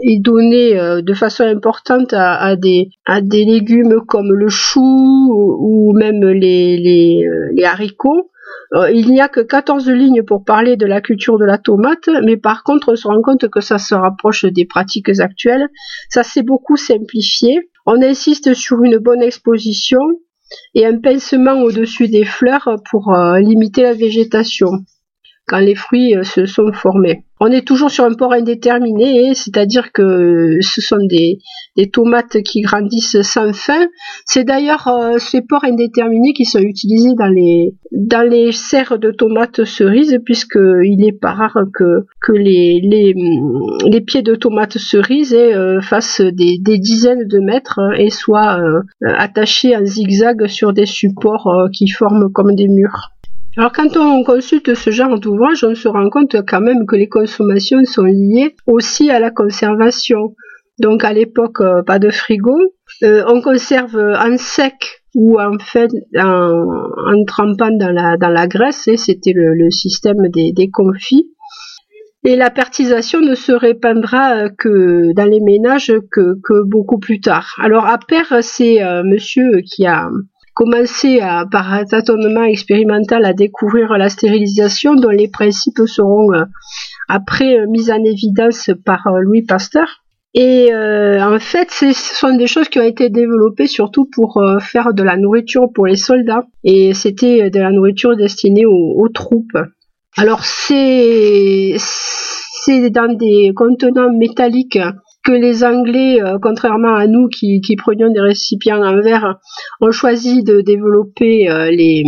est 0.04 0.22
donnée 0.22 0.80
euh, 0.80 1.02
de 1.02 1.14
façon 1.16 1.44
importante 1.44 2.14
à, 2.14 2.56
des, 2.56 2.92
légumes 3.08 4.02
comme 4.08 4.32
le 4.32 4.50
chou 4.50 5.34
ou, 5.60 5.92
même 5.98 6.24
les, 6.28 7.26
haricots, 7.66 8.30
euh, 8.76 8.92
il 8.92 9.10
n'y 9.10 9.20
a 9.20 9.30
que 9.30 9.40
14 9.40 9.90
lignes 9.90 10.22
pour 10.22 10.44
parler 10.46 10.78
de 10.78 10.86
la 10.86 11.02
culture 11.02 11.40
de 11.40 11.46
la 11.46 11.58
tomate, 11.58 12.08
mais 12.24 12.38
par 12.38 12.62
contre, 12.62 12.92
on 12.92 12.96
se 12.96 13.08
rend 13.08 13.24
compte 13.24 13.50
que 13.50 13.62
ça 13.62 13.80
se 13.80 13.96
rapproche 13.96 14.46
des 14.46 14.68
pratiques 14.68 15.20
actuelles. 15.20 15.70
Ça 16.12 16.22
s'est 16.22 16.44
beaucoup 16.44 16.78
simplifié. 16.78 17.72
On 17.88 18.00
insiste 18.04 18.54
sur 18.54 18.84
une 18.84 19.00
bonne 19.00 19.24
exposition 19.24 20.02
et 20.76 20.86
un 20.86 21.00
pincement 21.00 21.60
au-dessus 21.64 22.10
des 22.10 22.26
fleurs 22.26 22.76
pour 22.92 23.12
euh, 23.12 23.40
limiter 23.40 23.82
la 23.82 23.94
végétation 23.94 24.70
quand 25.50 25.60
les 25.60 25.76
fruits 25.76 26.16
euh, 26.16 26.24
se 26.24 26.46
sont 26.46 26.72
formés. 26.72 27.24
On 27.42 27.48
est 27.48 27.66
toujours 27.66 27.90
sur 27.90 28.04
un 28.04 28.14
port 28.14 28.34
indéterminé, 28.34 29.34
c'est-à-dire 29.34 29.92
que 29.94 30.58
ce 30.62 30.82
sont 30.82 31.00
des, 31.06 31.40
tomates 31.94 32.42
qui 32.44 32.62
grandissent 32.62 33.22
sans 33.22 33.54
fin. 33.54 33.88
C'est 34.26 34.44
d'ailleurs 34.44 34.88
euh, 34.90 35.18
ces 35.18 35.42
ports 35.42 35.64
indéterminés 35.64 36.34
qui 36.34 36.44
sont 36.44 36.60
utilisés 36.60 37.16
dans 37.16 38.22
les, 38.22 38.52
serres 38.52 39.00
de 39.00 39.12
tomates 39.12 39.64
cerises, 39.64 40.20
puisqu'il 40.26 40.98
n'est 40.98 41.14
pas 41.14 41.32
rare 41.32 41.60
que, 41.74 42.06
que 42.22 42.34
les, 42.34 42.82
pieds 44.06 44.22
de 44.22 44.36
tomates 44.36 44.78
cerises 44.78 45.34
euh, 45.34 45.80
fassent 45.80 46.22
des, 46.22 46.60
dizaines 46.60 47.26
de 47.26 47.40
mètres 47.40 47.80
et 47.98 48.10
soient 48.10 48.60
attachés 49.02 49.76
en 49.78 49.86
zigzag 49.86 50.48
sur 50.48 50.74
des 50.74 50.86
supports 50.86 51.70
qui 51.74 51.88
forment 51.88 52.30
comme 52.32 52.54
des 52.54 52.68
murs. 52.68 53.12
Alors 53.60 53.74
quand 53.74 53.98
on 53.98 54.24
consulte 54.24 54.74
ce 54.74 54.90
genre 54.90 55.20
d'ouvrage, 55.20 55.66
on 55.66 55.76
se 55.76 55.90
rend 55.90 56.10
compte 56.10 56.34
quand 56.48 56.62
même 56.62 56.86
que 56.86 56.96
les 56.96 57.10
consommations 57.10 57.84
sont 57.84 58.06
liées 58.06 58.56
aussi 58.68 59.12
à 59.12 59.20
la 59.20 59.32
conservation. 59.32 60.34
Donc 60.80 61.04
à 61.04 61.12
l'époque, 61.12 61.60
euh, 61.60 61.84
pas 61.84 62.00
de 62.00 62.10
frigo. 62.10 62.58
Euh, 63.04 63.26
on 63.28 63.42
conserve 63.42 63.98
en 63.98 64.38
sec 64.38 65.02
ou 65.14 65.42
en 65.42 65.60
fait 65.60 65.92
en, 66.18 67.26
trempant 67.28 67.72
dans 67.72 67.92
la, 67.92 68.16
dans 68.16 68.30
la 68.30 68.48
graisse, 68.48 68.88
c'était 68.96 69.34
le, 69.36 69.70
système 69.72 70.30
des, 70.30 70.70
confits. 70.72 71.30
Et 72.24 72.38
la 72.38 72.52
pertisation 72.52 73.20
ne 73.20 73.36
se 73.36 73.52
répandra 73.52 74.36
euh, 74.38 74.50
que 74.58 75.14
dans 75.18 75.30
les 75.30 75.42
ménages 75.42 75.92
que, 76.14 76.64
beaucoup 76.64 77.00
plus 77.00 77.20
tard. 77.20 77.58
Alors 77.62 77.86
Appert, 77.88 78.42
c'est 78.42 78.80
monsieur 79.04 79.60
qui 79.66 79.86
a 79.86 80.10
commencé 80.60 81.22
à, 81.22 81.46
par 81.50 81.86
tâtonnement 81.86 82.44
expérimental 82.44 83.24
à 83.24 83.32
découvrir 83.32 83.98
la 83.98 84.10
stérilisation 84.10 84.94
dont 84.94 85.10
les 85.10 85.30
principes 85.30 85.80
seront 85.86 86.28
après 87.08 87.66
mis 87.68 87.90
en 87.90 88.04
évidence 88.04 88.70
par 88.84 89.08
Louis 89.22 89.44
Pasteur. 89.44 90.04
Et 90.34 90.70
en 90.74 91.40
fait, 91.40 91.72
ce 91.72 91.94
sont 91.94 92.36
des 92.36 92.48
choses 92.48 92.68
qui 92.68 92.78
ont 92.78 92.84
été 92.84 93.10
développées 93.10 93.68
surtout 93.68 94.10
pour 94.14 94.44
faire 94.60 94.94
de 94.94 95.02
la 95.02 95.16
nourriture 95.16 95.72
pour 95.74 95.88
les 95.88 95.96
soldats. 95.96 96.44
Et 96.66 96.94
c'était 96.94 97.50
de 97.50 97.60
la 97.60 97.72
nourriture 97.72 98.18
destinée 98.18 98.66
aux 98.66 99.08
troupes. 99.14 99.58
Alors 100.18 100.44
c'est 100.44 101.78
dans 102.68 103.16
des 103.18 103.54
contenants 103.56 104.12
métalliques 104.12 104.80
les 105.32 105.64
Anglais, 105.64 106.22
euh, 106.22 106.38
contrairement 106.42 106.96
à 106.96 107.08
nous 107.08 107.28
qui, 107.28 107.62
prenions 107.78 108.12
des 108.12 108.20
récipients 108.20 108.84
en 108.84 109.02
verre, 109.02 109.40
ont 109.82 109.92
choisi 109.92 110.44
de 110.44 110.62
développer 110.62 111.50
euh, 111.50 111.72
les, 111.72 112.04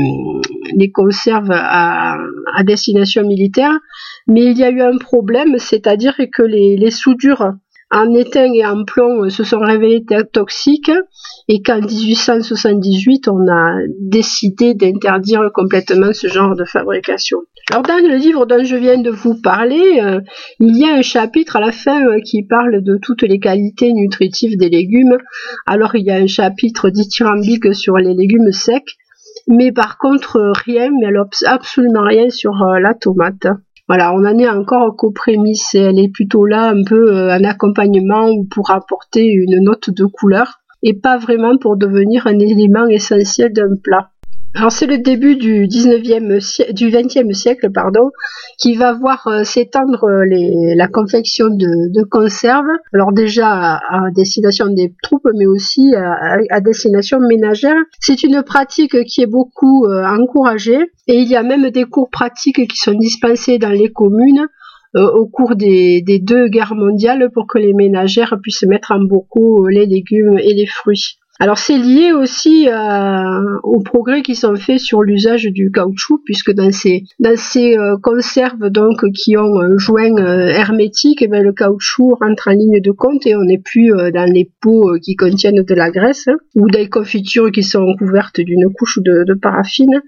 conserves 0.91 1.51
à, 1.51 2.17
destination 2.65 3.25
militaire. 3.25 3.77
Mais 4.27 4.45
il 4.45 4.57
y 4.57 4.63
a 4.63 4.69
eu 4.69 4.81
un 4.81 4.97
problème, 4.97 5.57
c'est-à-dire 5.57 6.15
que 6.33 6.43
les 6.43 6.91
soudures 6.91 7.53
en 7.91 8.13
étain 8.13 8.53
et 8.53 8.65
en 8.65 8.85
plomb 8.85 9.29
se 9.29 9.43
sont 9.43 9.59
révélées 9.59 10.05
toxiques 10.31 10.91
et 11.49 11.61
qu'en 11.61 11.81
1878, 11.81 13.27
on 13.27 13.47
a 13.51 13.75
décidé 13.99 14.73
d'interdire 14.73 15.49
complètement 15.53 16.13
ce 16.13 16.27
genre 16.27 16.55
de 16.55 16.63
fabrication. 16.63 17.39
Alors 17.69 17.83
dans 17.83 17.97
le 17.97 18.15
livre 18.15 18.45
dont 18.45 18.63
je 18.63 18.75
viens 18.75 18.97
de 18.97 19.09
vous 19.09 19.39
parler, 19.41 19.99
euh, 20.01 20.21
il 20.59 20.77
y 20.77 20.85
a 20.85 20.95
un 20.95 21.01
chapitre 21.01 21.57
à 21.57 21.59
la 21.59 21.71
fin 21.71 22.05
euh, 22.07 22.19
qui 22.19 22.43
parle 22.43 22.81
de 22.81 22.97
toutes 23.01 23.23
les 23.23 23.39
qualités 23.39 23.91
nutritives 23.93 24.57
des 24.57 24.69
légumes. 24.69 25.17
Alors 25.65 25.95
il 25.95 26.05
y 26.05 26.11
a 26.11 26.15
un 26.15 26.27
chapitre 26.27 26.89
dithyrambique 26.89 27.75
sur 27.75 27.97
les 27.97 28.13
légumes 28.13 28.51
secs, 28.51 28.97
mais 29.47 29.71
par 29.71 29.97
contre 29.97 30.51
rien, 30.65 30.89
mais 30.99 31.13
absolument 31.45 32.03
rien 32.03 32.29
sur 32.29 32.61
euh, 32.61 32.79
la 32.79 32.93
tomate. 32.93 33.47
Voilà, 33.91 34.13
on 34.13 34.23
en 34.23 34.37
est 34.37 34.47
encore 34.47 34.95
qu'aux 34.95 35.11
prémices. 35.11 35.75
Elle 35.75 35.99
est 35.99 36.07
plutôt 36.07 36.45
là 36.45 36.69
un 36.69 36.81
peu 36.81 37.29
un 37.29 37.43
accompagnement 37.43 38.29
ou 38.29 38.45
pour 38.45 38.71
apporter 38.71 39.25
une 39.25 39.61
note 39.65 39.89
de 39.89 40.05
couleur 40.05 40.61
et 40.81 40.93
pas 40.93 41.17
vraiment 41.17 41.57
pour 41.57 41.75
devenir 41.75 42.25
un 42.25 42.39
élément 42.39 42.87
essentiel 42.87 43.51
d'un 43.51 43.75
plat. 43.83 44.11
Alors 44.53 44.73
c'est 44.73 44.85
le 44.85 44.97
début 44.97 45.37
du 45.37 45.65
19e 45.65 46.73
du 46.73 46.89
20e 46.89 47.31
siècle 47.33 47.71
pardon 47.71 48.11
qui 48.57 48.75
va 48.75 48.91
voir 48.91 49.25
euh, 49.27 49.45
s'étendre 49.45 50.03
euh, 50.03 50.25
la 50.75 50.87
confection 50.89 51.47
de, 51.49 52.03
conserves. 52.03 52.67
Alors 52.93 53.13
déjà 53.13 53.77
à, 53.77 54.11
destination 54.13 54.67
des 54.67 54.93
troupes 55.03 55.27
mais 55.35 55.45
aussi 55.45 55.93
à, 55.95 56.59
destination 56.59 57.19
ménagère. 57.21 57.77
C'est 58.01 58.23
une 58.23 58.43
pratique 58.43 59.05
qui 59.05 59.21
est 59.21 59.25
beaucoup 59.25 59.85
euh, 59.85 60.03
encouragée 60.05 60.91
et 61.07 61.15
il 61.19 61.29
y 61.29 61.37
a 61.37 61.43
même 61.43 61.69
des 61.69 61.85
cours 61.85 62.09
pratiques 62.09 62.67
qui 62.67 62.77
sont 62.77 62.93
dispensés 62.93 63.57
dans 63.57 63.69
les 63.71 63.91
communes 63.91 64.47
au 64.93 65.25
cours 65.25 65.55
des, 65.55 66.03
deux 66.21 66.49
guerres 66.49 66.75
mondiales 66.75 67.29
pour 67.33 67.47
que 67.47 67.57
les 67.57 67.73
ménagères 67.73 68.37
puissent 68.43 68.63
mettre 68.63 68.91
en 68.91 68.99
bocaux 68.99 69.69
les 69.69 69.85
légumes 69.85 70.37
et 70.37 70.53
les 70.53 70.65
fruits. 70.65 71.20
Alors 71.41 71.57
c'est 71.57 71.79
lié 71.79 72.11
aussi 72.11 72.69
euh, 72.69 73.57
aux 73.63 73.81
progrès 73.81 74.21
qui 74.21 74.35
sont 74.35 74.55
faits 74.55 74.79
sur 74.79 75.01
l'usage 75.01 75.45
du 75.45 75.71
caoutchouc, 75.71 76.21
puisque 76.23 76.51
dans 76.51 76.71
ces, 76.71 77.03
dans 77.19 77.35
ces 77.35 77.75
euh, 77.77 77.97
conserves 78.01 78.69
donc 78.69 79.03
qui 79.13 79.35
ont 79.37 79.59
un 79.59 79.75
joint 79.75 80.15
hermétique, 80.17 81.23
eh 81.23 81.27
ben, 81.27 81.43
le 81.43 81.51
caoutchouc 81.51 82.15
rentre 82.21 82.49
en 82.49 82.51
ligne 82.51 82.79
de 82.79 82.91
compte 82.91 83.25
et 83.25 83.35
on 83.35 83.43
n'est 83.43 83.57
plus 83.57 83.89
dans 83.89 84.31
les 84.31 84.51
pots 84.61 84.91
qui 85.01 85.15
contiennent 85.15 85.63
de 85.63 85.73
la 85.73 85.89
graisse 85.89 86.27
hein, 86.27 86.37
ou 86.55 86.69
des 86.69 86.89
confitures 86.89 87.51
qui 87.51 87.63
sont 87.63 87.95
couvertes 87.97 88.39
d'une 88.39 88.71
couche 88.71 88.99
de 89.03 89.33
paraffine. 89.33 90.01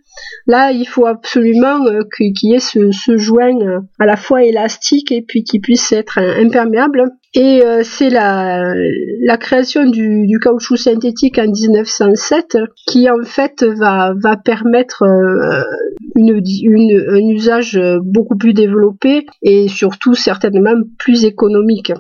Là, 0.46 0.72
il 0.72 0.86
faut 0.86 1.06
absolument 1.06 1.86
euh, 1.86 2.02
qu'il 2.16 2.34
y 2.44 2.56
ait 2.56 2.60
ce, 2.60 3.18
joint 3.18 3.60
euh, 3.62 3.80
à 4.00 4.06
la 4.06 4.18
fois 4.18 4.44
élastique 4.44 5.12
et 5.12 5.22
puis 5.22 5.44
qui 5.44 5.60
puisse 5.60 5.92
être 5.92 6.20
imperméable. 6.20 7.04
Et 7.36 7.64
euh, 7.66 7.82
c'est 7.84 8.10
la, 8.10 8.76
création 9.40 9.90
du, 9.90 10.38
caoutchouc 10.42 10.78
synthétique 10.78 11.40
en 11.40 11.48
1907 11.50 12.58
qui 12.86 13.10
en 13.10 13.24
fait 13.24 13.64
va, 13.64 14.14
permettre 14.46 15.04
un 15.04 15.64
usage 17.30 17.80
beaucoup 18.04 18.38
plus 18.38 18.54
développé 18.54 19.26
et 19.42 19.68
surtout 19.68 20.14
certainement 20.14 20.76
plus 21.00 21.26
économique. 21.26 21.92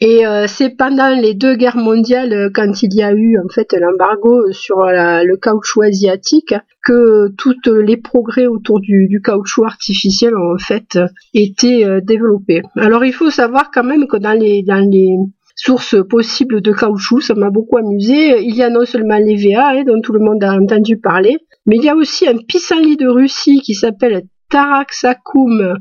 Et 0.00 0.26
euh, 0.26 0.46
c'est 0.46 0.70
pendant 0.70 1.08
les 1.08 1.34
deux 1.34 1.54
guerres 1.56 1.76
mondiales, 1.76 2.32
euh, 2.32 2.50
quand 2.52 2.82
il 2.82 2.94
y 2.94 3.02
a 3.02 3.12
eu 3.12 3.38
en 3.38 3.48
fait 3.48 3.72
l'embargo 3.72 4.52
sur 4.52 4.78
le 4.86 5.36
caoutchouc 5.36 5.82
asiatique, 5.82 6.54
que 6.84 7.28
tous 7.36 7.56
les 7.66 7.96
progrès 7.96 8.46
autour 8.46 8.80
du, 8.80 9.20
caoutchouc 9.24 9.64
artificiel 9.64 10.36
ont 10.36 10.54
en 10.54 10.58
fait 10.58 10.98
été 11.34 11.84
euh, 11.84 12.00
développés. 12.02 12.62
Alors 12.76 13.04
il 13.04 13.12
faut 13.12 13.30
savoir 13.30 13.70
quand 13.72 13.84
même 13.84 14.06
que 14.06 14.16
dans 14.16 14.38
les 14.38 14.64
les 14.90 15.16
sources 15.56 15.96
possibles 16.08 16.60
de 16.60 16.72
caoutchouc, 16.72 17.20
ça 17.20 17.34
m'a 17.34 17.50
beaucoup 17.50 17.78
amusé. 17.78 18.40
Il 18.42 18.54
y 18.54 18.62
a 18.62 18.70
non 18.70 18.84
seulement 18.84 19.16
l'EVA, 19.16 19.70
hein, 19.70 19.84
dont 19.84 20.00
tout 20.02 20.12
le 20.12 20.20
monde 20.20 20.44
a 20.44 20.54
entendu 20.54 20.98
parler, 20.98 21.38
mais 21.64 21.76
il 21.76 21.84
y 21.84 21.88
a 21.88 21.96
aussi 21.96 22.28
un 22.28 22.36
pissenlit 22.36 22.96
de 22.96 23.08
Russie 23.08 23.60
qui 23.62 23.74
s'appelle 23.74 24.22
Taraxacum 24.50 25.78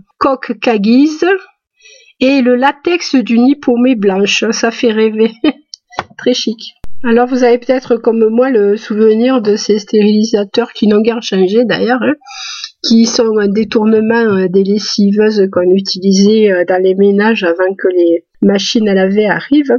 Kagiz, 0.61 1.25
et 2.19 2.41
le 2.41 2.55
latex 2.55 3.15
d'une 3.15 3.47
hippomée 3.47 3.95
blanche, 3.95 4.45
ça 4.51 4.71
fait 4.71 4.91
rêver. 4.91 5.31
Très 6.17 6.33
chic. 6.33 6.75
Alors 7.03 7.27
vous 7.27 7.43
avez 7.43 7.57
peut-être 7.57 7.97
comme 7.97 8.27
moi 8.29 8.49
le 8.49 8.77
souvenir 8.77 9.41
de 9.41 9.55
ces 9.55 9.79
stérilisateurs 9.79 10.73
qui 10.73 10.87
n'ont 10.87 11.01
guère 11.01 11.21
changé 11.21 11.63
d'ailleurs, 11.65 12.01
hein, 12.01 12.15
qui 12.87 13.05
sont 13.05 13.37
un 13.37 13.47
détournement 13.47 14.37
euh, 14.37 14.47
des 14.47 14.63
lessiveuses 14.63 15.47
qu'on 15.51 15.73
utilisait 15.73 16.51
euh, 16.51 16.63
dans 16.67 16.81
les 16.81 16.95
ménages 16.95 17.43
avant 17.43 17.73
que 17.77 17.87
les 17.89 18.25
machines 18.41 18.87
à 18.89 18.93
laver 18.93 19.27
arrivent. 19.27 19.77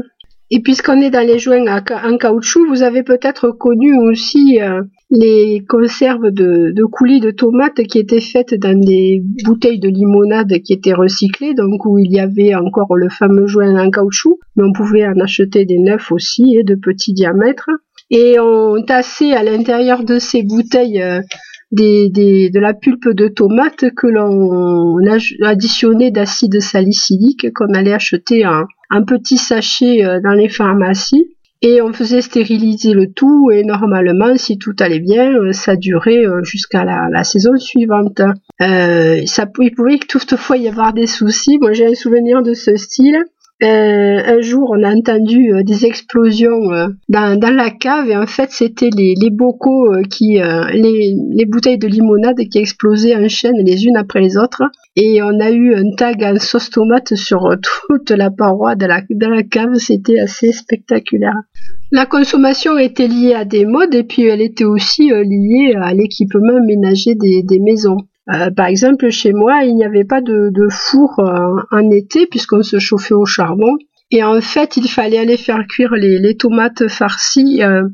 Et 0.50 0.60
puisqu'on 0.60 1.00
est 1.00 1.10
dans 1.10 1.26
les 1.26 1.40
joints 1.40 1.66
en 1.66 2.16
caoutchouc, 2.18 2.68
vous 2.68 2.82
avez 2.82 3.02
peut-être 3.02 3.50
connu 3.50 3.98
aussi 3.98 4.60
euh, 4.60 4.82
les 5.10 5.64
conserves 5.68 6.30
de, 6.30 6.84
coulis 6.84 7.18
de 7.18 7.32
tomates 7.32 7.82
qui 7.82 7.98
étaient 7.98 8.20
faites 8.20 8.54
dans 8.54 8.78
des 8.78 9.22
bouteilles 9.44 9.80
de 9.80 9.88
limonade 9.88 10.60
qui 10.62 10.72
étaient 10.72 10.92
recyclées, 10.92 11.54
donc 11.54 11.84
où 11.84 11.98
il 11.98 12.12
y 12.12 12.20
avait 12.20 12.54
encore 12.54 12.94
le 12.94 13.08
fameux 13.08 13.48
joint 13.48 13.76
en 13.76 13.90
caoutchouc, 13.90 14.38
mais 14.54 14.62
on 14.62 14.72
pouvait 14.72 15.06
en 15.06 15.18
acheter 15.18 15.64
des 15.64 15.78
neufs 15.78 16.12
aussi 16.12 16.56
et 16.56 16.62
de 16.62 16.76
petits 16.76 17.12
diamètres. 17.12 17.70
Et 18.10 18.38
on 18.38 18.80
tassait 18.84 19.32
à 19.32 19.42
l'intérieur 19.42 20.04
de 20.04 20.20
ces 20.20 20.44
bouteilles 20.44 21.02
euh, 21.02 21.20
de 21.72 22.58
la 22.60 22.72
pulpe 22.72 23.08
de 23.08 23.26
tomate 23.26 23.90
que 23.96 24.06
l'on 24.06 24.96
additionnait 25.42 26.12
d'acide 26.12 26.60
salicylique 26.60 27.52
qu'on 27.52 27.74
allait 27.74 27.92
acheter 27.92 28.46
en, 28.46 28.62
un 28.90 29.02
petit 29.02 29.38
sachet 29.38 30.04
euh, 30.04 30.20
dans 30.20 30.32
les 30.32 30.48
pharmacies. 30.48 31.36
Et 31.62 31.80
on 31.80 31.92
faisait 31.92 32.20
stériliser 32.20 32.92
le 32.92 33.10
tout 33.10 33.50
et 33.50 33.64
normalement 33.64 34.36
si 34.36 34.58
tout 34.58 34.74
allait 34.78 35.00
bien 35.00 35.32
euh, 35.32 35.52
ça 35.52 35.74
durait 35.74 36.26
euh, 36.26 36.44
jusqu'à 36.44 36.84
la, 36.84 37.24
saison 37.24 37.56
suivante. 37.56 38.20
Euh, 38.60 39.22
ça 39.24 39.46
il 39.60 39.74
pouvait 39.74 39.98
toutefois 39.98 40.58
y 40.58 40.68
avoir 40.68 40.92
des 40.92 41.06
soucis. 41.06 41.58
Moi 41.58 41.72
j'ai 41.72 41.86
un 41.86 41.94
souvenir 41.94 42.42
de 42.42 42.52
ce 42.52 42.76
style 42.76 43.24
euh, 43.62 44.20
un 44.26 44.40
jour, 44.42 44.70
on 44.76 44.82
a 44.82 44.94
entendu 44.94 45.50
euh, 45.50 45.62
des 45.62 45.86
explosions 45.86 46.72
euh, 46.72 46.88
dans, 47.08 47.56
la 47.56 47.70
cave 47.70 48.10
et 48.10 48.16
en 48.16 48.26
fait, 48.26 48.50
c'était 48.50 48.90
les, 48.94 49.30
bocaux 49.30 49.94
qui, 50.10 50.38
les, 50.74 51.46
bouteilles 51.46 51.78
de 51.78 51.86
limonade 51.86 52.36
qui 52.50 52.58
explosaient 52.58 53.16
en 53.16 53.28
chaîne 53.28 53.56
les 53.64 53.86
unes 53.86 53.96
après 53.96 54.20
les 54.20 54.36
autres. 54.36 54.62
Et 54.94 55.22
on 55.22 55.40
a 55.40 55.50
eu 55.50 55.74
un 55.74 55.90
tag 55.96 56.22
en 56.22 56.38
sauce 56.38 56.68
tomate 56.68 57.14
sur 57.14 57.48
toute 57.88 58.10
la 58.10 58.30
paroi 58.30 58.74
de 58.74 58.84
la, 58.84 59.00
de 59.08 59.26
la 59.26 59.42
cave. 59.42 59.74
C'était 59.76 60.18
assez 60.18 60.52
spectaculaire. 60.52 61.36
La 61.92 62.04
consommation 62.04 62.76
était 62.76 63.08
liée 63.08 63.34
à 63.34 63.46
des 63.46 63.64
modes 63.64 63.94
et 63.94 64.04
puis 64.04 64.26
elle 64.26 64.42
était 64.42 64.64
aussi 64.64 65.08
liée 65.08 65.74
à 65.80 65.94
l'équipement 65.94 66.60
ménager 66.62 67.14
des 67.14 67.60
maisons. 67.60 67.98
Euh, 68.32 68.50
par 68.50 68.66
exemple, 68.66 69.10
chez 69.10 69.32
moi, 69.32 69.64
il 69.64 69.76
n'y 69.76 69.84
avait 69.84 70.04
pas 70.04 70.20
de, 70.20 70.50
four 70.70 71.18
euh, 71.20 71.62
en 71.70 71.90
été 71.90 72.26
puisqu'on 72.26 72.62
se 72.62 72.78
chauffait 72.78 73.14
au 73.14 73.26
charbon. 73.26 73.76
Et 74.10 74.22
en 74.22 74.40
fait, 74.40 74.76
il 74.76 74.88
fallait 74.88 75.18
aller 75.18 75.36
faire 75.36 75.64
cuire 75.68 75.92
les, 75.94 76.36
tomates 76.36 76.88
farcies 76.88 77.62
euh, 77.62 77.88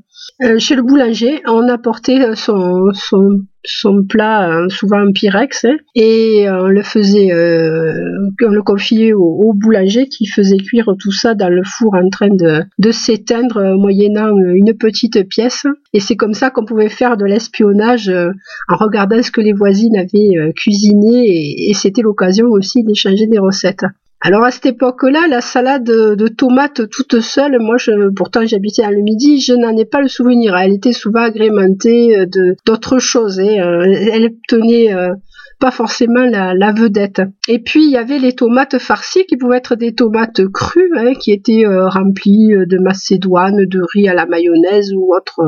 chez 0.59 0.75
le 0.75 0.83
boulanger. 0.83 1.43
On 1.47 1.69
apportait 1.69 2.35
son, 2.35 2.93
son, 2.93 3.41
son 3.65 4.05
plat, 4.05 4.67
souvent 4.69 4.99
un 4.99 5.13
pyrex, 5.13 5.65
hein, 5.65 5.77
et 5.95 6.47
on 6.49 6.69
le 6.69 6.83
faisait, 6.83 7.33
on 7.33 8.51
le 8.51 8.63
confiait 8.63 9.13
au, 9.13 9.53
boulanger 9.55 10.09
qui 10.09 10.27
faisait 10.27 10.57
cuire 10.57 10.95
tout 10.99 11.13
ça 11.13 11.35
dans 11.35 11.49
le 11.49 11.63
four 11.65 11.95
en 11.95 12.09
train 12.09 12.31
de, 12.31 12.91
s'éteindre 12.91 13.77
moyennant 13.77 14.37
une 14.37 14.75
petite 14.77 15.29
pièce. 15.29 15.67
Et 15.93 16.01
c'est 16.01 16.17
comme 16.17 16.35
ça 16.35 16.51
qu'on 16.51 16.65
pouvait 16.65 16.89
faire 16.89 17.17
de 17.17 17.25
l'espionnage 17.25 18.09
euh, 18.09 18.31
en 18.69 18.77
regardant 18.77 19.23
ce 19.23 19.31
que 19.31 19.41
les 19.41 19.53
voisines 19.53 19.97
avaient 19.97 20.37
euh, 20.37 20.53
cuisiné 20.53 21.69
et, 21.69 21.75
c'était 21.75 22.03
l'occasion 22.03 22.47
aussi 22.47 22.85
d'échanger 22.85 23.27
des 23.27 23.39
recettes. 23.39 23.85
Alors 24.25 24.45
à 24.45 24.53
cette 24.53 24.67
époque-là, 24.67 25.27
la 25.29 25.41
salade 25.41 25.83
de 25.83 26.29
tomates 26.29 26.89
toute 26.91 27.21
seule, 27.21 27.59
moi 27.59 27.75
pourtant 28.15 28.47
j'habitais 28.47 28.85
à 28.85 28.93
le 28.93 29.03
midi, 29.03 29.41
je 29.41 29.53
n'en 29.53 29.77
ai 29.77 29.85
pas 29.85 30.01
le 30.01 30.07
souvenir. 30.07 30.57
Elle 30.57 30.75
était 30.75 30.93
souvent 30.93 31.23
agrémentée 31.23 32.17
euh, 32.17 32.27
de 32.27 32.55
d'autres 32.65 33.01
choses. 33.01 33.41
Hein. 33.41 33.59
Euh, 33.59 33.83
elle 34.13 34.31
tenait 34.47 34.95
euh, 34.95 35.13
pas 35.59 35.73
forcément 35.73 36.25
la, 36.25 36.73
vedette. 36.73 37.21
Et 37.49 37.59
puis 37.59 37.85
il 37.85 37.91
y 37.91 37.97
avait 37.97 38.21
les 38.21 38.33
tomates 38.33 38.79
farcies 38.79 39.27
qui 39.27 39.37
pouvaient 39.37 39.57
être 39.57 39.75
des 39.75 39.93
tomates 39.93 40.47
crues, 40.53 40.93
hein, 40.97 41.15
qui 41.19 41.33
étaient 41.33 41.65
remplies 41.67 42.53
de 42.65 42.79
macédoine, 42.79 43.67
de 43.67 43.81
riz 43.93 44.09
à 44.09 44.15
la 44.15 44.27
mayonnaise 44.27 44.93
ou 44.95 45.13
autre 45.17 45.41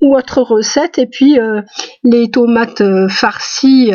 ou 0.00 0.16
autre 0.16 0.40
recette. 0.42 0.98
Et 0.98 1.06
puis 1.06 1.36
les 2.04 2.30
tomates 2.30 2.82
farcies 3.08 3.92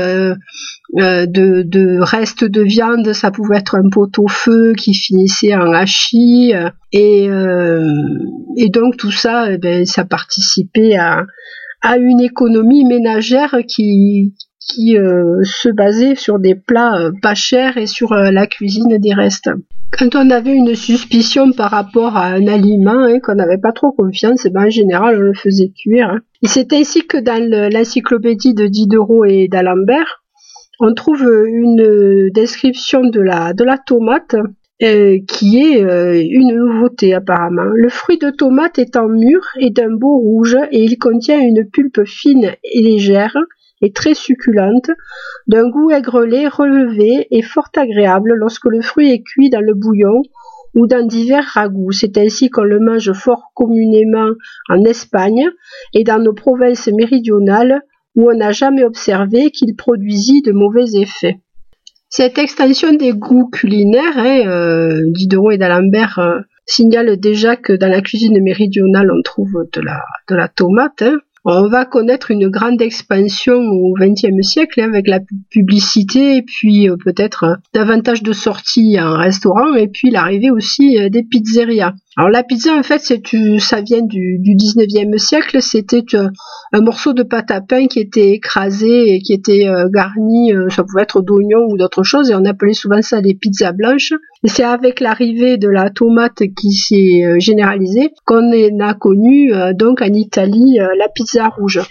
euh, 0.98 1.26
de, 1.26 1.64
de 1.64 2.00
restes 2.00 2.46
de 2.46 2.62
viande, 2.62 3.12
ça 3.12 3.30
pouvait 3.30 3.58
être 3.58 3.76
un 3.76 3.90
pot 3.90 4.10
au 4.18 4.28
feu 4.28 4.74
qui 4.78 4.94
finissait 4.94 5.54
en 5.54 5.74
hachis, 5.74 6.54
euh, 6.54 6.70
et, 6.94 7.30
euh, 7.30 7.86
et 8.56 8.70
donc 8.70 8.96
tout 8.96 9.12
ça, 9.12 9.52
eh 9.52 9.58
ben, 9.58 9.86
ça 9.86 10.06
participait 10.06 10.96
à, 10.96 11.26
à 11.82 11.98
une 11.98 12.22
économie 12.22 12.86
ménagère 12.86 13.58
qui, 13.68 14.36
qui 14.60 14.96
se 15.44 15.70
basait 15.70 16.16
sur 16.16 16.40
des 16.40 16.56
plats 16.56 17.12
pas 17.22 17.36
chers 17.36 17.78
et 17.78 17.88
sur 17.88 18.14
la 18.14 18.48
cuisine 18.48 18.98
des 18.98 19.14
restes. 19.14 19.50
Quand 19.92 20.16
on 20.16 20.30
avait 20.30 20.54
une 20.54 20.76
suspicion 20.76 21.52
par 21.52 21.72
rapport 21.72 22.18
à 22.18 22.26
un 22.26 22.48
aliment, 22.48 23.04
hein, 23.04 23.20
qu'on 23.22 23.36
n'avait 23.36 23.60
pas 23.60 23.72
trop 23.72 23.92
confiance, 23.92 24.46
eh 24.46 24.50
ben, 24.50 24.66
en 24.66 24.70
général 24.70 25.18
on 25.18 25.22
le 25.22 25.34
faisait 25.34 25.72
cuire. 25.78 26.10
Hein. 26.10 26.20
Et 26.42 26.48
c'était 26.48 26.80
ici 26.80 27.06
que 27.06 27.18
dans 27.18 27.70
l'encyclopédie 27.72 28.54
de 28.54 28.68
Diderot 28.68 29.26
et 29.26 29.48
d'Alembert, 29.48 30.25
on 30.80 30.94
trouve 30.94 31.24
une 31.24 32.30
description 32.32 33.02
de 33.02 33.22
la, 33.22 33.54
tomate 33.78 34.36
euh, 34.84 35.20
qui 35.28 35.60
est 35.60 35.84
euh, 35.84 36.22
une 36.22 36.56
nouveauté 36.56 37.14
apparemment. 37.14 37.72
Le 37.74 37.90
fruit 37.90 38.18
de 38.18 38.30
tomate 38.30 38.78
étant 38.78 39.08
mûr 39.08 39.42
et 39.58 39.70
d'un 39.70 39.92
beau 39.92 40.18
rouge 40.18 40.58
et 40.72 40.84
il 40.84 40.98
contient 40.98 41.40
une 41.40 41.66
pulpe 41.70 42.04
fine 42.06 42.52
et 42.64 42.82
légère 42.82 43.38
et 43.82 43.92
très 43.92 44.14
succulente, 44.14 44.90
d'un 45.48 45.70
goût 45.70 45.92
aigrelé 45.92 46.48
relevé 46.48 47.28
et 47.32 47.42
fort 47.42 47.70
agréable 47.76 48.34
lorsque 48.34 48.66
le 48.66 48.82
fruit 48.82 49.12
est 49.12 49.22
cuit 49.22 49.50
dans 49.50 49.62
le 49.62 49.74
bouillon 49.74 50.24
ou 50.76 50.88
dans 50.88 51.06
divers 51.06 51.46
ragoûts. 51.54 51.92
C'est 51.92 52.18
ainsi 52.18 52.50
qu'on 52.50 52.64
le 52.64 52.80
mange 52.80 53.14
fort 53.14 53.52
communément 53.54 54.32
en 54.70 54.84
Espagne 54.84 55.50
et 55.94 56.04
dans 56.04 56.20
nos 56.20 56.34
provinces 56.34 56.88
méridionales 56.88 57.82
où 58.16 58.32
on 58.32 58.38
n'a 58.38 58.52
jamais 58.52 58.84
observé 58.84 59.52
qu'il 59.52 59.76
produisit 59.76 60.42
de 60.42 60.52
mauvais 60.52 61.00
effets. 61.00 61.40
Cette 62.10 62.38
extension 62.38 62.94
des 62.94 63.12
goûts 63.12 63.50
culinaires, 63.50 64.18
hein, 64.18 64.48
euh, 64.48 65.02
Diderot 65.12 65.52
et 65.52 65.58
d'Alembert 65.58 66.20
euh, 66.20 66.40
signalent 66.66 67.18
déjà 67.18 67.56
que 67.58 67.74
dans 67.74 67.90
la 67.90 68.02
cuisine 68.02 68.42
méridionale 68.42 69.12
on 69.12 69.22
trouve 69.22 69.52
de 69.74 69.82
la, 69.82 70.48
tomate, 70.48 71.02
hein, 71.02 71.18
on 71.44 71.68
va 71.68 71.84
connaître 71.84 72.32
une 72.32 72.48
grande 72.48 72.82
expansion 72.82 73.56
au 73.56 73.94
XXe 74.00 74.48
siècle 74.48 74.80
hein, 74.80 74.90
avec 74.94 75.08
la 75.08 75.20
publicité 75.50 76.38
et 76.38 76.42
puis 76.42 76.90
euh, 76.90 76.96
peut-être 77.04 77.58
davantage 77.74 78.24
de 78.24 78.34
sorties 78.34 78.98
en 79.00 79.18
restaurant 79.18 79.74
et 79.74 79.88
puis 79.90 80.10
l'arrivée 80.10 80.52
aussi 80.52 80.98
des 81.10 81.24
pizzerias. 81.24 81.96
Alors 82.18 82.30
la 82.30 82.44
pizza 82.44 82.74
en 82.74 82.84
fait 82.84 83.00
c'est 83.00 83.22
ça 83.60 83.82
vient 83.82 84.02
du, 84.02 84.40
du 84.40 84.56
19e 84.56 85.18
siècle, 85.18 85.62
c'était 85.62 86.04
un 86.72 86.82
morceau 86.82 87.12
de 87.12 87.24
pâte 87.24 87.52
à 87.52 87.60
pain 87.60 87.88
qui 87.88 88.00
était 88.00 88.30
écrasé 88.30 89.14
et 89.16 89.20
qui 89.20 89.34
était 89.34 89.68
garni, 89.92 90.54
ça 90.70 90.86
pouvait 90.86 91.02
être 91.02 91.22
d'oignons 91.22 91.68
ou 91.70 91.78
d'autres 91.78 92.04
choses 92.04 92.32
et 92.32 92.36
on 92.36 92.46
appelait 92.46 92.74
souvent 92.74 93.02
ça 93.02 93.20
des 93.20 93.36
pizzas 93.36 93.74
blanches. 93.74 94.14
Et 94.44 94.48
c'est 94.48 94.64
avec 94.64 95.02
l'arrivée 95.02 95.58
de 95.58 95.68
la 95.68 95.90
tomate 95.90 96.44
qui 96.56 96.72
s'est 96.72 97.40
généralisée 97.40 98.12
qu'on 98.26 98.50
a 98.80 98.94
connu 98.94 99.52
donc 99.74 100.02
en 100.02 100.14
Italie 100.14 100.78
la 100.78 101.10
pizza 101.14 101.50
rouge. 101.50 101.82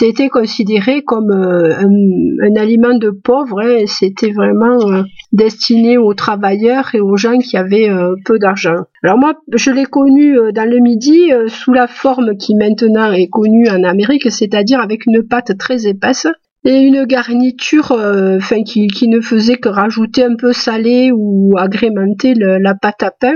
C'était 0.00 0.28
considéré 0.28 1.02
comme 1.02 1.32
euh, 1.32 1.74
un, 1.76 2.54
aliment 2.54 2.96
de 2.96 3.10
pauvre, 3.10 3.60
hein, 3.60 3.82
c'était 3.88 4.30
vraiment 4.30 4.78
euh, 4.92 5.02
destiné 5.32 5.98
aux 5.98 6.14
travailleurs 6.14 6.94
et 6.94 7.00
aux 7.00 7.16
gens 7.16 7.38
qui 7.38 7.56
avaient 7.56 7.90
euh, 7.90 8.14
peu 8.24 8.38
d'argent. 8.38 8.76
Alors 9.02 9.18
moi, 9.18 9.34
je 9.52 9.72
l'ai 9.72 9.86
connu 9.86 10.36
dans 10.54 10.70
le 10.70 10.78
midi 10.78 11.32
sous 11.48 11.72
la 11.72 11.88
forme 11.88 12.36
qui 12.36 12.54
maintenant 12.54 13.10
est 13.10 13.26
connue 13.26 13.68
en 13.68 13.82
Amérique, 13.82 14.30
c'est-à-dire 14.30 14.80
avec 14.80 15.04
une 15.06 15.26
pâte 15.26 15.58
très 15.58 15.88
épaisse 15.88 16.28
et 16.64 16.78
une 16.78 17.04
garniture 17.04 17.88
qui, 18.66 19.08
ne 19.08 19.20
faisait 19.20 19.56
que 19.56 19.68
rajouter 19.68 20.22
un 20.22 20.36
peu 20.36 20.52
salé 20.52 21.10
ou 21.12 21.56
agrémenter 21.58 22.34
la 22.36 22.74
pâte 22.76 23.02
à 23.02 23.10
pain 23.10 23.34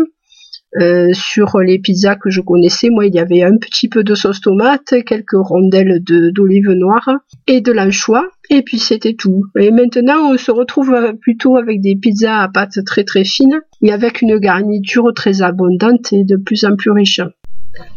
euh, 0.80 1.10
sur 1.12 1.58
les 1.58 1.78
pizzas 1.78 2.16
que 2.16 2.30
je 2.30 2.40
connaissais, 2.40 2.88
moi, 2.88 3.06
il 3.06 3.14
y 3.14 3.18
avait 3.18 3.42
un 3.42 3.58
petit 3.58 3.88
peu 3.88 4.02
de 4.04 4.14
sauce 4.14 4.40
tomate, 4.40 4.94
quelques 5.04 5.32
rondelles 5.32 6.02
d'olive 6.02 6.70
noire 6.70 7.10
et 7.46 7.60
de 7.60 7.72
l'anchois, 7.72 8.28
et 8.48 8.62
puis 8.62 8.78
c'était 8.78 9.14
tout. 9.14 9.44
Et 9.58 9.70
maintenant, 9.70 10.32
on 10.32 10.38
se 10.38 10.50
retrouve 10.50 10.96
plutôt 11.20 11.56
avec 11.56 11.80
des 11.80 11.96
pizzas 11.96 12.38
à 12.38 12.48
pâte 12.48 12.78
très 12.86 13.04
très 13.04 13.24
fine, 13.24 13.60
et 13.82 13.92
avec 13.92 14.22
une 14.22 14.38
garniture 14.38 15.12
très 15.14 15.42
abondante 15.42 16.12
et 16.12 16.24
de 16.24 16.36
plus 16.36 16.64
en 16.64 16.74
plus 16.76 16.90
riche. 16.90 17.20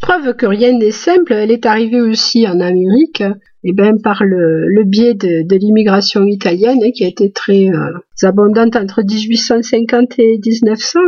Preuve 0.01 0.35
que 0.35 0.45
rien 0.45 0.77
n'est 0.77 0.91
simple, 0.91 1.33
elle 1.33 1.51
est 1.51 1.65
arrivée 1.65 2.01
aussi 2.01 2.47
en 2.47 2.59
Amérique, 2.59 3.23
et 3.63 3.73
ben 3.73 3.99
par 4.01 4.23
le, 4.23 4.83
biais 4.83 5.15
de, 5.15 5.55
l'immigration 5.55 6.25
italienne 6.25 6.91
qui 6.93 7.03
a 7.03 7.07
été 7.07 7.31
très 7.31 7.69
euh, 7.69 7.91
abondante 8.23 8.75
entre 8.75 9.01
1850 9.01 10.19
et 10.19 10.39
1900. 10.45 10.99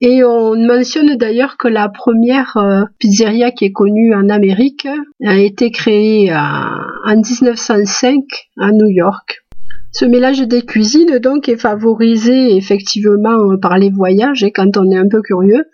Et 0.00 0.22
on 0.22 0.54
mentionne 0.54 1.16
d'ailleurs 1.16 1.56
que 1.56 1.66
la 1.66 1.88
première 1.88 2.56
euh, 2.56 2.84
pizzeria 2.98 3.50
qui 3.50 3.64
est 3.64 3.72
connue 3.72 4.14
en 4.14 4.28
Amérique 4.28 4.86
a 5.24 5.36
été 5.36 5.72
créée 5.72 6.32
en 6.32 7.16
1905 7.16 8.22
à 8.60 8.70
New 8.70 8.86
York. 8.86 9.44
Ce 9.90 10.04
mélange 10.04 10.46
des 10.46 10.62
cuisines 10.62 11.18
donc 11.18 11.48
est 11.48 11.56
favorisé 11.56 12.54
effectivement 12.56 13.56
par 13.60 13.78
les 13.78 13.90
voyages 13.90 14.44
et 14.44 14.52
quand 14.52 14.76
on 14.76 14.90
est 14.90 14.96
un 14.96 15.08
peu 15.08 15.22
curieux, 15.22 15.64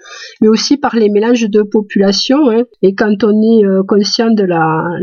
mais 0.40 0.48
aussi 0.48 0.76
par 0.76 0.94
les 0.94 1.10
mélanges 1.10 1.50
de 1.50 1.62
population 1.62 2.50
hein. 2.50 2.62
et 2.80 2.94
quand 2.94 3.24
on 3.24 3.42
est 3.42 3.66
euh, 3.66 3.82
conscient 3.86 4.30
de 4.30 4.46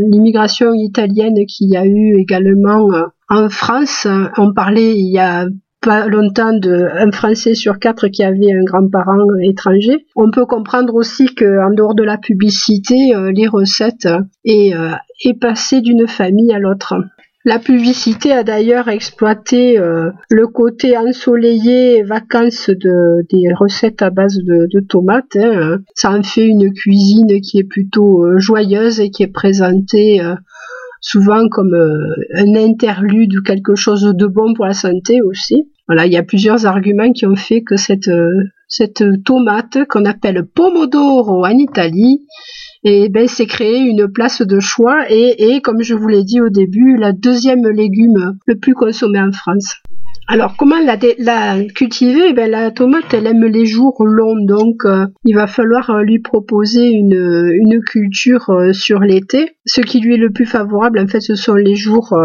l'immigration 0.10 0.74
italienne 0.74 1.46
qu'il 1.46 1.70
y 1.70 1.78
a 1.78 1.86
eu 1.86 2.16
également 2.18 2.92
euh, 2.94 3.04
en 3.30 3.50
France. 3.50 4.08
On 4.38 4.54
parlait 4.54 4.98
il 4.98 5.12
y 5.12 5.20
a 5.20 5.46
pas 5.82 6.08
longtemps 6.08 6.54
de 6.54 6.88
un 6.94 7.12
Français 7.12 7.56
sur 7.56 7.80
quatre 7.80 8.08
qui 8.08 8.24
avait 8.24 8.54
un 8.54 8.64
grand-parent 8.64 9.26
étranger. 9.42 10.06
On 10.16 10.30
peut 10.32 10.46
comprendre 10.46 10.94
aussi 10.94 11.34
que 11.34 11.66
en 11.66 11.74
dehors 11.74 11.96
de 11.96 12.04
la 12.04 12.18
publicité, 12.18 13.16
euh, 13.16 13.32
les 13.32 13.48
recettes 13.48 14.08
est, 14.46 14.76
euh, 14.76 14.92
est 15.26 15.40
passée 15.40 15.82
d'une 15.82 16.08
famille 16.08 16.54
à 16.54 16.60
l'autre. 16.60 16.94
La 17.44 17.58
publicité 17.58 18.32
a 18.32 18.44
d'ailleurs 18.44 18.88
exploité 18.90 19.80
euh, 19.80 20.12
le 20.30 20.46
côté 20.46 20.96
ensoleillé 20.96 21.98
et 21.98 22.04
vacances 22.04 22.70
de, 22.70 23.26
des 23.32 23.52
recettes 23.52 24.04
à 24.04 24.12
base 24.12 24.38
de, 24.38 24.80
tomates. 24.88 25.36
Hein. 25.36 25.80
Ça 25.96 26.12
en 26.12 26.22
fait 26.22 26.46
une 26.46 26.72
cuisine 26.72 27.42
qui 27.42 27.58
est 27.58 27.64
plutôt 27.64 28.38
joyeuse 28.38 29.00
et 29.00 29.10
qui 29.10 29.24
est 29.24 29.34
présentée 29.34 30.22
souvent 31.00 31.50
comme 31.50 31.74
un 31.74 32.56
interlude 32.56 33.36
ou 33.36 33.42
quelque 33.42 33.74
chose 33.74 34.04
de 34.04 34.28
bon 34.28 34.54
pour 34.54 34.68
la 34.68 34.74
santé 34.74 35.24
aussi. 35.24 35.71
Voilà, 35.88 36.06
il 36.06 36.14
y 36.14 36.18
a 36.18 36.24
plusieurs 36.24 36.66
arguments 36.66 37.12
qui 37.12 37.26
ont 37.26 37.36
fait 37.36 37.62
que 37.64 37.76
cette, 37.76 38.08
euh, 38.08 39.18
tomate 39.26 39.80
qu'on 39.90 40.06
appelle 40.06 40.46
pomodoro 40.46 41.46
en 41.46 41.58
Italie, 41.58 42.26
et 42.84 43.04
eh 43.04 43.10
ben, 43.10 43.28
c'est 43.28 43.46
créé 43.46 43.78
une 43.78 44.12
place 44.12 44.42
de 44.42 44.60
choix 44.60 45.06
et, 45.10 45.62
comme 45.62 45.84
je 45.84 45.94
vous 45.94 46.08
l'ai 46.08 46.24
dit 46.24 46.42
au 46.42 46.50
début, 46.50 46.98
la 46.98 47.12
deuxième 47.12 47.68
légume 47.68 48.38
le 48.48 48.58
plus 48.58 48.74
consommé 48.74 49.20
en 49.20 49.32
France. 49.32 49.76
Alors 50.28 50.56
comment 50.56 50.80
la, 50.80 50.98
cultiver? 51.76 52.30
Eh 52.30 52.34
ben, 52.34 52.50
La 52.50 52.72
tomate, 52.72 53.14
elle 53.14 53.28
aime 53.28 53.46
les 53.46 53.66
jours 53.66 54.04
longs, 54.04 54.46
donc 54.46 54.86
euh, 54.86 55.06
il 55.26 55.36
va 55.36 55.46
falloir 55.46 55.90
euh, 55.90 56.04
lui 56.04 56.20
proposer 56.20 56.90
une, 56.90 57.52
une 57.54 57.82
culture 57.82 58.50
sur 58.72 59.00
l'été. 59.00 59.58
Ce 59.66 59.82
qui 59.82 60.00
lui 60.00 60.16
est 60.16 60.18
le 60.18 60.32
plus 60.32 60.46
favorable, 60.46 61.00
en 61.00 61.08
fait, 61.08 61.20
ce 61.20 61.36
sont 61.36 61.56
les 61.56 61.76
jours 61.76 62.16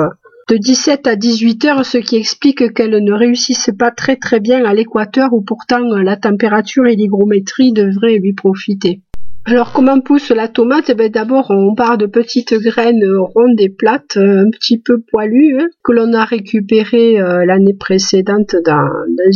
de 0.49 0.57
17 0.57 1.09
à 1.09 1.17
18 1.17 1.65
heures, 1.65 1.85
ce 1.85 1.99
qui 1.99 2.17
explique 2.17 2.73
qu'elle 2.73 3.03
ne 3.03 3.13
réussisse 3.13 3.71
pas 3.77 3.91
très 3.91 4.17
très 4.17 4.39
bien 4.39 4.65
à 4.65 4.75
l'équateur 4.75 5.33
où 5.33 5.43
pourtant 5.43 5.81
la 5.81 6.17
température 6.17 6.87
et 6.87 6.95
l'hygrométrie 6.95 7.73
devraient 7.73 8.19
lui 8.19 8.33
profiter. 8.33 9.03
Alors 9.49 9.73
comment 9.73 10.01
pousse 10.01 10.31
la 10.31 10.49
tomate? 10.49 10.91
Eh 10.91 10.95
ben, 10.95 11.09
D'abord 11.09 11.51
on 11.51 11.75
part 11.77 11.99
de 11.99 12.07
petites 12.07 12.55
graines 12.55 13.05
rondes 13.35 13.61
et 13.61 13.69
plates, 13.69 14.17
un 14.17 14.51
petit 14.51 14.79
peu 14.79 15.01
poilues, 15.01 15.61
hein, 15.61 15.69
que 15.85 15.93
l'on 15.93 16.13
a 16.15 16.25
récupérées 16.25 17.21
euh, 17.21 17.45
l'année 17.45 17.75
précédente 17.75 18.57
dans, 18.65 18.89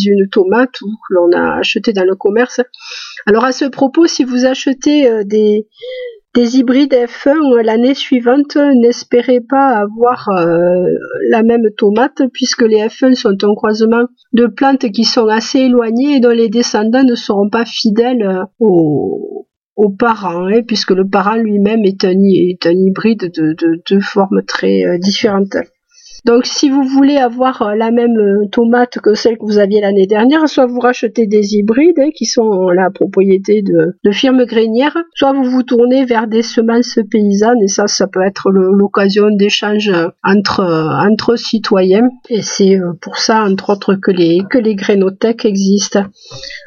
une 0.04 0.28
tomate 0.28 0.80
ou 0.82 0.88
que 1.08 1.14
l'on 1.14 1.30
a 1.32 1.58
acheté 1.58 1.92
dans 1.92 2.04
le 2.04 2.16
commerce. 2.16 2.60
Alors 3.26 3.44
à 3.44 3.52
ce 3.52 3.66
propos, 3.66 4.06
si 4.06 4.24
vous 4.24 4.46
achetez 4.46 5.08
euh, 5.08 5.22
des, 5.22 5.68
des 6.34 6.58
hybrides 6.58 6.94
F1 6.94 7.60
l'année 7.62 7.94
suivante 7.94 8.56
n'espéraient 8.56 9.44
pas 9.46 9.78
avoir 9.78 10.28
euh, 10.28 10.84
la 11.28 11.42
même 11.42 11.66
tomate 11.76 12.22
puisque 12.32 12.62
les 12.62 12.78
F1 12.86 13.14
sont 13.14 13.36
un 13.42 13.54
croisement 13.54 14.04
de 14.32 14.46
plantes 14.46 14.90
qui 14.92 15.04
sont 15.04 15.26
assez 15.26 15.60
éloignées 15.60 16.16
et 16.16 16.20
dont 16.20 16.30
les 16.30 16.48
descendants 16.48 17.04
ne 17.04 17.16
seront 17.16 17.50
pas 17.50 17.64
fidèles 17.64 18.22
euh, 18.22 18.44
aux, 18.60 19.46
parents, 19.98 20.46
hein, 20.46 20.62
puisque 20.66 20.90
le 20.90 21.08
parent 21.08 21.36
lui-même 21.36 21.84
est 21.84 22.04
un, 22.04 22.12
hybride 22.12 23.32
de, 23.34 23.56
de 23.56 24.00
formes 24.00 24.42
très 24.46 24.98
différentes. 24.98 25.56
Donc 26.24 26.46
si 26.46 26.68
vous 26.68 26.83
voulez 26.83 27.16
avoir 27.16 27.62
euh, 27.62 27.74
la 27.74 27.90
même 27.90 28.16
euh, 28.18 28.46
tomate 28.50 28.98
que 29.00 29.14
celle 29.14 29.38
que 29.38 29.44
vous 29.44 29.59
aviez 29.59 29.80
l'année 29.80 30.06
dernière, 30.06 30.48
soit 30.48 30.66
vous 30.66 30.80
rachetez 30.80 31.26
des 31.26 31.54
hybrides 31.54 31.98
hein, 31.98 32.11
qui 32.14 32.26
sont 32.26 32.68
la 32.68 32.90
propriété 32.90 33.62
de, 33.62 34.11
firmes 34.12 34.44
grainières, 34.44 34.96
soit 35.14 35.33
vous 35.33 35.44
vous 35.44 35.62
tournez 35.62 36.04
vers 36.04 36.26
des 36.26 36.42
semences 36.42 36.98
paysannes 37.11 37.62
et 37.62 37.68
ça, 37.68 37.87
ça 37.87 38.06
peut 38.06 38.22
être 38.22 38.50
l'occasion 38.50 39.28
d'échanges 39.30 39.92
entre, 40.24 40.62
entre 41.09 41.37
citoyens. 41.37 42.09
Et 42.28 42.42
c'est 42.42 42.76
euh, 42.76 42.92
pour 43.00 43.16
ça, 43.16 43.44
entre 43.44 43.70
autres, 43.70 43.94
que 43.94 44.11
les, 44.11 44.40
que 44.50 44.59
grainothèques 44.74 45.44
existent. 45.44 46.04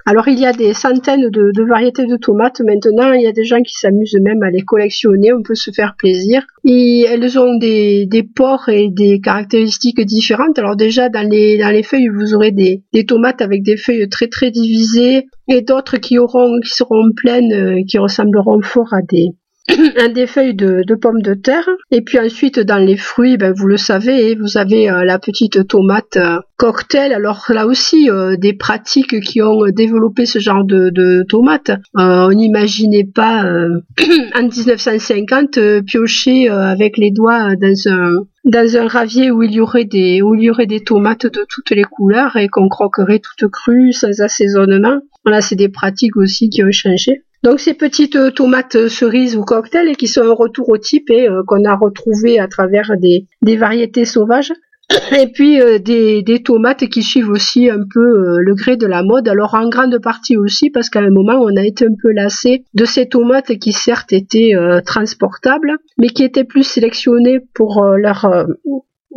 Alors 0.06 0.28
il 0.28 0.40
y 0.40 0.46
a 0.46 0.54
des 0.54 0.74
centaines 0.74 1.30
de, 1.30 1.64
variétés 1.64 2.06
de 2.06 2.18
tomates 2.18 2.62
maintenant, 2.62 3.14
il 3.14 3.22
y 3.22 3.28
a 3.28 3.32
des 3.32 3.46
gens 3.46 3.62
qui 3.62 3.74
s'amusent 3.74 4.18
même 4.22 4.42
à 4.44 4.50
les 4.50 4.62
collectionner, 4.62 5.32
on 5.34 5.44
peut 5.44 5.56
se 5.56 5.72
faire 5.72 5.96
plaisir. 5.98 6.44
Elles 6.66 7.40
ont 7.40 7.58
des, 7.58 8.06
des 8.06 8.24
pores 8.24 8.70
et 8.70 8.90
des 8.90 9.20
caractéristiques 9.20 9.43
caractéristiques 9.44 10.02
différentes. 10.02 10.58
Alors 10.60 10.76
déjà 10.76 11.10
dans 11.10 11.28
les 11.28 11.58
dans 11.58 11.70
les 11.70 11.84
feuilles 11.84 12.10
vous 12.10 12.34
aurez 12.34 12.52
des, 12.52 12.84
tomates 13.06 13.42
avec 13.42 13.64
des 13.64 13.78
feuilles 13.78 14.08
très 14.10 14.28
très 14.28 14.52
divisées 14.52 15.28
et 15.48 15.62
d'autres 15.62 15.98
qui 15.98 16.18
auront 16.18 16.60
qui 16.64 16.70
seront 16.70 17.12
pleines 17.16 17.54
euh, 17.54 17.82
qui 17.88 17.98
ressembleront 17.98 18.62
fort 18.62 18.94
à 18.94 19.02
des 19.02 19.30
des 20.14 20.28
feuilles 20.28 20.56
de, 20.56 20.96
pommes 20.96 21.22
de 21.22 21.34
terre. 21.34 21.68
Et 21.92 22.02
puis 22.02 22.20
ensuite, 22.20 22.60
dans 22.60 22.78
les 22.78 22.98
fruits, 22.98 23.38
ben, 23.38 23.54
vous 23.56 23.68
le 23.68 23.78
savez, 23.78 24.36
vous 24.36 24.58
avez 24.58 24.90
euh, 24.90 25.04
la 25.06 25.20
petite 25.20 25.68
tomate 25.68 26.18
euh, 26.18 26.40
cocktail. 26.58 27.14
Alors 27.14 27.46
là 27.50 27.66
aussi, 27.66 28.10
euh, 28.10 28.36
des 28.36 28.54
pratiques 28.54 29.22
qui 29.22 29.42
ont 29.42 29.66
développé 29.68 30.26
ce 30.26 30.40
genre 30.40 30.66
de, 30.66 30.90
de 30.90 31.24
tomates. 31.28 31.72
on 31.96 32.32
n'imaginait 32.34 33.06
pas 33.06 33.44
en 34.36 34.44
1950 34.44 35.60
piocher 35.86 36.50
avec 36.50 36.98
les 36.98 37.12
doigts 37.12 37.56
dans 37.56 37.88
un 37.88 38.26
dans 38.46 38.76
un 38.76 38.88
ravier 38.88 39.32
où 39.32 39.42
il 39.44 39.54
y 39.54 39.62
aurait 39.62 39.86
des 39.86 40.22
où 40.22 40.36
il 40.36 40.44
y 40.44 40.50
aurait 40.50 40.66
des 40.66 40.82
tomates 40.82 41.26
de 41.26 41.46
toutes 41.48 41.70
les 41.70 41.84
couleurs 41.84 42.36
et 42.36 42.50
qu'on 42.50 42.68
croquerait 42.68 43.20
toutes 43.20 43.50
crues 43.50 43.94
sans 43.94 44.22
assaisonnement. 44.22 45.00
Voilà, 45.24 45.40
c'est 45.40 45.56
des 45.56 45.70
pratiques 45.70 46.18
aussi 46.18 46.50
qui 46.50 46.64
ont 46.64 46.72
changé. 46.72 47.24
Donc 47.44 47.60
ces 47.60 47.74
petites 47.74 48.16
euh, 48.16 48.32
tomates 48.32 48.76
euh, 48.76 48.90
cerises 48.90 49.36
ou 49.36 49.44
cocktails 49.44 49.90
et 49.90 49.96
qui 49.96 50.08
sont 50.08 50.22
un 50.22 50.34
retour 50.34 50.70
au 50.70 50.78
type 50.78 51.10
et 51.10 51.28
euh, 51.28 51.44
qu'on 51.46 51.66
a 51.66 51.76
retrouvé 51.76 52.40
à 52.40 52.48
travers 52.48 52.92
des, 52.98 53.28
variétés 53.58 54.06
sauvages. 54.06 54.54
Et 55.18 55.28
puis 55.28 55.60
des, 55.80 56.44
tomates 56.44 56.88
qui 56.90 57.04
suivent 57.04 57.30
aussi 57.30 57.70
un 57.70 57.80
peu 57.94 58.38
le 58.40 58.54
gré 58.54 58.76
de 58.76 58.86
la 58.86 59.02
mode. 59.02 59.30
Alors 59.30 59.56
en 59.56 59.70
grande 59.70 59.98
partie 60.00 60.36
aussi 60.36 60.70
parce 60.70 60.90
qu'à 60.90 61.00
un 61.00 61.10
moment 61.10 61.40
on 61.40 61.56
a 61.56 61.66
été 61.66 61.86
un 61.86 61.96
peu 62.00 62.12
lassé 62.12 62.66
de 62.74 62.84
ces 62.84 63.08
tomates 63.08 63.58
qui 63.60 63.72
certes 63.72 64.12
étaient 64.12 64.52
transportables, 64.86 65.78
mais 65.98 66.08
qui 66.08 66.24
étaient 66.24 66.44
plus 66.44 66.64
sélectionnées 66.64 67.40
pour 67.54 67.82
leur 67.96 68.46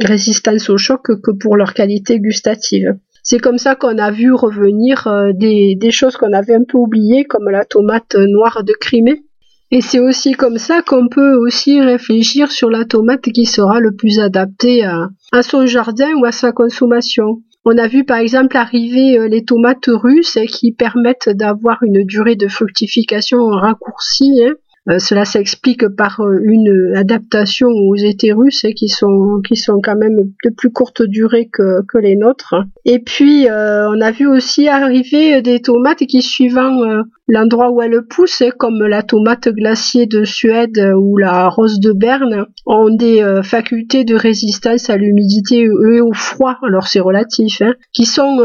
résistance 0.00 0.70
au 0.70 0.78
choc 0.78 1.02
que 1.20 1.32
pour 1.32 1.56
leur 1.56 1.74
qualité 1.74 2.20
gustative. 2.20 2.94
C'est 3.28 3.40
comme 3.40 3.58
ça 3.58 3.74
qu'on 3.74 3.98
a 3.98 4.12
vu 4.12 4.32
revenir 4.32 5.08
euh, 5.08 5.32
des, 5.34 5.90
choses 5.90 6.16
qu'on 6.16 6.32
avait 6.32 6.54
un 6.54 6.62
peu 6.62 6.78
oubliées, 6.78 7.24
comme 7.24 7.50
la 7.50 7.64
tomate 7.64 8.14
noire 8.14 8.62
de 8.62 8.72
Crimée. 8.72 9.24
Et 9.72 9.80
c'est 9.80 9.98
aussi 9.98 10.30
comme 10.30 10.58
ça 10.58 10.80
qu'on 10.80 11.08
peut 11.08 11.34
aussi 11.34 11.80
réfléchir 11.80 12.52
sur 12.52 12.70
la 12.70 12.84
tomate 12.84 13.22
qui 13.22 13.44
sera 13.44 13.80
le 13.80 13.96
plus 13.96 14.20
adaptée 14.20 14.84
à, 14.84 15.08
son 15.42 15.66
jardin 15.66 16.12
ou 16.20 16.24
à 16.24 16.30
sa 16.30 16.52
consommation. 16.52 17.42
On 17.64 17.76
a 17.78 17.88
vu 17.88 18.04
par 18.04 18.18
exemple 18.18 18.56
arriver 18.56 19.18
euh, 19.18 19.26
les 19.26 19.44
tomates 19.44 19.88
russes 19.88 20.38
qui 20.48 20.70
permettent 20.70 21.28
d'avoir 21.28 21.82
une 21.82 22.04
durée 22.04 22.36
de 22.36 22.46
fructification 22.46 23.44
raccourcie. 23.48 24.40
Hein. 24.44 24.54
Euh, 24.88 24.98
cela 24.98 25.24
s'explique 25.24 25.88
par 25.88 26.20
euh, 26.20 26.38
une 26.42 26.94
adaptation 26.94 27.68
aux 27.68 27.96
étés 27.96 28.32
qui 28.74 28.88
sont 28.88 29.80
quand 29.82 29.96
même 29.96 30.16
de 30.44 30.50
plus 30.50 30.70
courte 30.70 31.02
durée 31.02 31.48
que, 31.52 31.98
les 31.98 32.16
nôtres. 32.16 32.54
Et 32.84 32.98
puis 32.98 33.48
euh, 33.48 33.88
on 33.88 34.00
a 34.00 34.10
vu 34.10 34.26
aussi 34.26 34.68
arriver 34.68 35.40
des 35.42 35.60
tomates 35.60 36.04
qui 36.06 36.22
suivant 36.22 37.02
l'endroit 37.26 37.70
où 37.70 37.80
elles 37.82 38.02
poussent, 38.02 38.42
comme 38.58 38.86
la 38.86 39.02
tomate 39.02 39.48
glacier 39.48 40.06
de 40.06 40.24
Suède 40.24 40.78
ou 40.96 41.16
la 41.16 41.48
rose 41.48 41.80
de 41.80 41.92
Berne, 41.92 42.46
ont 42.66 42.94
des 42.94 43.24
facultés 43.42 44.04
de 44.04 44.14
résistance 44.14 44.90
à 44.90 44.96
l'humidité 44.96 45.62
et 45.62 46.00
au 46.00 46.12
froid, 46.12 46.58
alors 46.62 46.86
c'est 46.86 47.00
relatif, 47.00 47.62
hein, 47.62 47.74
qui 47.92 48.04
sont 48.04 48.36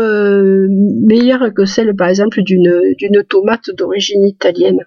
meilleures 1.06 1.54
que 1.54 1.65
celles 1.65 1.95
par 1.95 2.08
exemple 2.08 2.41
d'une 2.41 2.93
d'une 2.97 3.23
tomate 3.23 3.69
d'origine 3.75 4.25
italienne. 4.25 4.86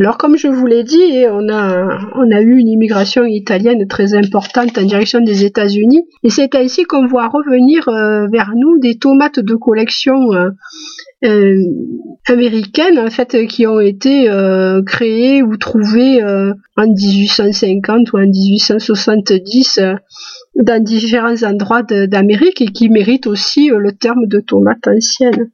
Alors 0.00 0.16
comme 0.16 0.36
je 0.36 0.46
vous 0.46 0.66
l'ai 0.66 0.84
dit, 0.84 1.24
on 1.28 1.48
a, 1.48 1.98
on 2.14 2.30
a 2.30 2.40
eu 2.40 2.56
une 2.58 2.68
immigration 2.68 3.24
italienne 3.24 3.88
très 3.88 4.14
importante 4.14 4.78
en 4.78 4.82
direction 4.82 5.20
des 5.20 5.44
États-Unis 5.44 6.04
et 6.22 6.30
c'est 6.30 6.54
ainsi 6.54 6.84
qu'on 6.84 7.08
voit 7.08 7.26
revenir 7.26 7.88
euh, 7.88 8.26
vers 8.30 8.52
nous 8.54 8.78
des 8.78 8.96
tomates 8.96 9.40
de 9.40 9.54
collection 9.56 10.32
euh, 10.34 10.50
euh, 11.24 11.64
américaines 12.28 13.00
en 13.00 13.10
fait 13.10 13.48
qui 13.48 13.66
ont 13.66 13.80
été 13.80 14.28
créées 14.86 15.42
ou 15.42 15.56
trouvées 15.56 16.22
en 16.22 16.86
1850 16.86 18.12
ou 18.12 18.18
en 18.18 18.26
1870 18.26 19.80
dans 20.62 20.82
différents 20.82 21.42
endroits 21.42 21.82
d'Amérique 21.82 22.62
et 22.62 22.66
qui 22.66 22.88
méritent 22.88 23.26
aussi 23.26 23.70
le 23.70 23.90
terme 23.90 24.26
de 24.26 24.38
tomates 24.38 24.86
anciennes. 24.86 25.50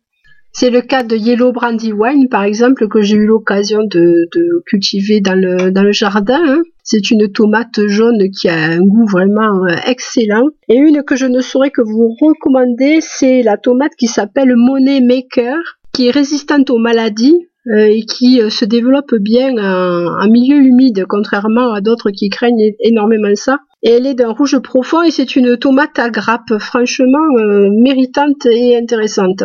C'est 0.56 0.70
le 0.70 0.82
cas 0.82 1.02
de 1.02 1.16
Yellow 1.16 1.50
Brandywine, 1.50 2.28
par 2.28 2.44
exemple, 2.44 2.86
que 2.86 3.02
j'ai 3.02 3.16
eu 3.16 3.26
l'occasion 3.26 3.82
de, 3.82 4.28
cultiver 4.66 5.20
dans 5.20 5.34
le, 5.34 5.72
dans 5.72 5.82
le 5.82 5.90
jardin. 5.90 6.40
Hein. 6.40 6.62
C'est 6.84 7.10
une 7.10 7.32
tomate 7.32 7.88
jaune 7.88 8.30
qui 8.30 8.48
a 8.48 8.54
un 8.54 8.78
goût 8.78 9.04
vraiment 9.04 9.64
euh, 9.64 9.74
excellent. 9.88 10.50
Et 10.68 10.76
une 10.76 11.02
que 11.02 11.16
je 11.16 11.26
ne 11.26 11.40
saurais 11.40 11.72
que 11.72 11.82
vous 11.82 12.14
recommander, 12.20 12.98
c'est 13.00 13.42
la 13.42 13.56
tomate 13.56 13.96
qui 13.98 14.06
s'appelle 14.06 14.54
Money 14.54 15.00
Maker, 15.00 15.58
qui 15.92 16.06
est 16.06 16.12
résistante 16.12 16.70
aux 16.70 16.78
maladies 16.78 17.48
euh, 17.66 17.86
et 17.86 18.02
qui 18.02 18.40
euh, 18.40 18.48
se 18.48 18.64
développe 18.64 19.12
bien 19.16 19.56
en, 19.58 20.28
milieu 20.28 20.58
humide, 20.58 21.04
contrairement 21.08 21.72
à 21.72 21.80
d'autres 21.80 22.12
qui 22.12 22.28
craignent 22.28 22.74
énormément 22.78 23.34
ça. 23.34 23.58
Et 23.82 23.90
elle 23.90 24.06
est 24.06 24.14
d'un 24.14 24.30
rouge 24.30 24.60
profond 24.60 25.02
et 25.02 25.10
c'est 25.10 25.34
une 25.34 25.56
tomate 25.56 25.98
à 25.98 26.10
grappe, 26.10 26.58
franchement 26.60 27.26
méritante 27.72 28.46
et 28.46 28.76
intéressante. 28.76 29.42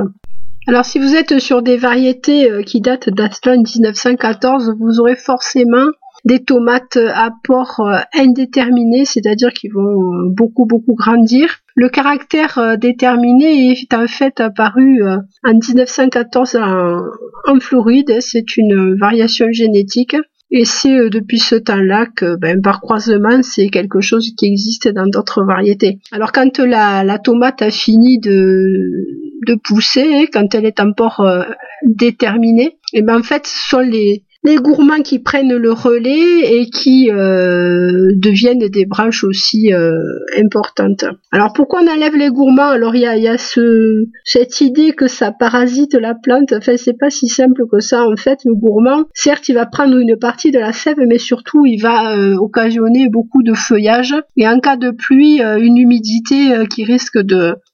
Alors 0.67 0.85
si 0.85 0.99
vous 0.99 1.15
êtes 1.15 1.39
sur 1.39 1.61
des 1.61 1.77
variétés 1.77 2.51
euh, 2.51 2.61
qui 2.61 2.81
datent 2.81 3.09
d'Aston 3.09 3.63
1914, 3.63 4.75
vous 4.77 4.99
aurez 4.99 5.15
forcément 5.15 5.85
des 6.25 6.43
tomates 6.43 6.97
à 6.97 7.31
port 7.43 7.79
euh, 7.79 7.99
indéterminé, 8.13 9.05
c'est-à-dire 9.05 9.53
qui 9.53 9.69
vont 9.69 9.81
euh, 9.81 10.29
beaucoup 10.29 10.65
beaucoup 10.65 10.95
grandir. 10.95 11.59
Le 11.75 11.87
caractère 11.87 12.77
déterminé 12.77 13.71
est 13.71 13.93
en 13.93 14.05
fait 14.05 14.41
apparu 14.41 15.01
en 15.45 15.53
1914 15.53 16.57
en, 16.57 17.59
Floride, 17.61 18.17
c'est 18.19 18.57
une 18.57 18.97
variation 18.99 19.47
génétique. 19.51 20.17
Et 20.51 20.65
c'est 20.65 21.09
depuis 21.09 21.39
ce 21.39 21.55
temps-là 21.55 22.07
que, 22.07 22.35
ben, 22.35 22.59
par 22.61 22.81
croisement, 22.81 23.41
c'est 23.43 23.69
quelque 23.69 24.01
chose 24.01 24.31
qui 24.35 24.47
existe 24.47 24.89
dans 24.89 25.07
d'autres 25.07 25.43
variétés. 25.43 25.99
Alors 26.11 26.33
quand 26.33 26.57
la, 26.57 27.05
la 27.05 27.17
tomate 27.17 27.61
a 27.61 27.71
fini 27.71 28.19
de, 28.19 29.28
de 29.45 29.55
pousser 29.55 30.27
quand 30.31 30.53
elle 30.53 30.65
est 30.65 30.79
encore 30.79 31.21
euh, 31.21 31.43
déterminée. 31.83 32.77
Et 32.93 33.01
ben 33.01 33.19
en 33.19 33.23
fait, 33.23 33.47
ce 33.47 33.69
sont 33.69 33.79
les 33.79 34.23
les 34.43 34.55
gourmands 34.55 35.01
qui 35.01 35.19
prennent 35.19 35.55
le 35.55 35.71
relais 35.73 36.59
et 36.61 36.69
qui 36.69 37.11
euh, 37.11 38.11
deviennent 38.15 38.67
des 38.69 38.85
branches 38.85 39.25
aussi 39.25 39.73
euh, 39.73 39.99
importantes. 40.37 41.03
Alors 41.31 41.51
pourquoi 41.51 41.81
on 41.83 41.87
enlève 41.87 42.15
les 42.15 42.29
gourmands? 42.29 42.69
Alors 42.69 42.95
il 42.95 43.01
y 43.01 43.27
a, 43.27 43.37
ce, 43.37 44.05
cette 44.23 44.61
idée 44.61 44.93
que 44.93 45.07
ça 45.07 45.33
parasite 45.33 45.93
la 45.93 46.15
plante. 46.15 46.53
Enfin 46.53 46.77
c'est 46.77 46.97
pas 46.97 47.09
si 47.09 47.27
simple 47.27 47.63
que 47.69 47.79
ça. 47.79 48.07
En 48.07 48.15
fait 48.15 48.39
le 48.45 48.55
gourmand, 48.55 49.03
certes 49.13 49.49
il 49.49 49.55
va 49.55 49.65
prendre 49.65 49.97
une 49.97 50.17
partie 50.17 50.51
de 50.51 50.59
la 50.59 50.71
sève, 50.71 50.99
mais 51.05 51.17
surtout 51.17 51.65
il 51.65 51.81
va 51.81 52.15
euh, 52.15 52.35
occasionner 52.35 53.09
beaucoup 53.09 53.43
de 53.43 53.53
feuillage 53.53 54.15
et 54.37 54.47
en 54.47 54.59
cas 54.59 54.77
de 54.77 54.91
pluie 54.91 55.41
une 55.41 55.77
humidité 55.77 56.65
qui 56.69 56.85
risque 56.85 57.17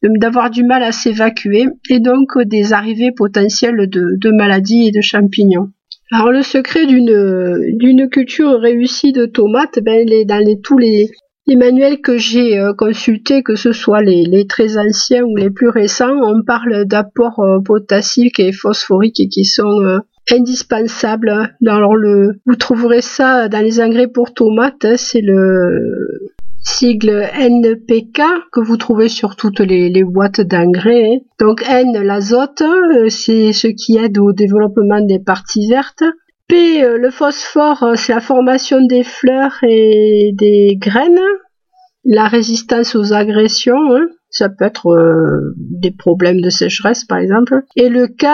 d'avoir 0.02 0.50
du 0.50 0.64
mal 0.64 0.84
à 0.84 0.92
s'évacuer 0.92 1.68
et 1.90 2.00
donc 2.00 2.40
des 2.44 2.74
arrivées 2.74 3.12
potentielles 3.12 3.88
de 3.88 4.32
maladies 4.32 4.88
et 4.88 4.92
de 4.92 5.02
champignons. 5.02 5.70
Alors 6.12 6.32
le 6.32 6.44
secret 6.44 6.86
d'une 6.86 7.78
d'une 7.78 8.10
culture 8.10 8.60
réussie 8.60 9.12
de 9.12 9.26
tomates, 9.26 9.80
ben 9.82 10.06
les, 10.08 10.24
dans 10.24 10.38
les, 10.38 10.60
tous 10.62 10.78
les, 10.78 11.10
manuels 11.48 12.00
que 12.02 12.18
j'ai 12.18 12.60
euh, 12.60 12.74
consultés, 12.74 13.42
que 13.42 13.56
ce 13.56 13.72
soit 13.72 14.02
les, 14.02 14.24
les, 14.24 14.46
très 14.46 14.78
anciens 14.78 15.24
ou 15.24 15.36
les 15.36 15.50
plus 15.50 15.70
récents, 15.70 16.16
on 16.22 16.44
parle 16.44 16.86
d'apports 16.86 17.40
euh, 17.40 17.60
potassiques 17.60 18.40
et 18.40 18.52
phosphoriques 18.52 19.30
qui 19.32 19.46
sont 19.46 19.82
euh, 19.82 19.98
indispensable. 20.32 21.56
Alors 21.66 21.96
vous 22.46 22.56
trouverez 22.56 23.02
ça 23.02 23.50
dans 23.50 23.62
les 23.62 23.80
engrais 23.80 24.08
pour 24.08 24.34
tomates, 24.34 24.86
hein, 24.86 24.98
c'est 24.98 25.22
le 25.22 26.35
sigle 26.66 27.30
NPK 27.34 28.22
que 28.52 28.60
vous 28.60 28.78
trouvez 28.78 29.08
sur 29.08 29.36
toutes 29.36 29.60
les, 29.60 30.04
boîtes 30.04 30.42
d'engrais. 30.42 31.06
Hein. 31.06 31.20
Donc 31.40 31.64
N, 31.68 32.02
l'azote, 32.02 32.62
euh, 32.62 33.08
c'est 33.10 33.54
ce 33.54 33.68
qui 33.68 33.98
aide 33.98 34.18
au 34.18 34.34
développement 34.34 35.02
des 35.02 35.20
parties 35.20 35.70
vertes. 35.70 36.04
P, 36.48 36.84
euh, 36.84 36.98
le 36.98 37.12
phosphore, 37.12 37.84
euh, 37.84 37.96
c'est 37.96 38.14
la 38.14 38.20
formation 38.20 38.86
des 38.86 39.04
fleurs 39.04 39.58
et 39.64 40.32
des 40.34 40.76
graines. 40.78 41.20
La 42.04 42.28
résistance 42.28 42.96
aux 42.96 43.14
agressions, 43.14 43.96
hein. 43.96 44.06
ça 44.30 44.48
peut 44.50 44.66
être 44.66 44.96
des 45.58 45.90
problèmes 45.90 46.40
de 46.40 46.52
sécheresse 46.52 47.04
par 47.04 47.18
exemple. 47.18 47.64
Et 47.76 47.90
le 47.90 48.06
K, 48.06 48.26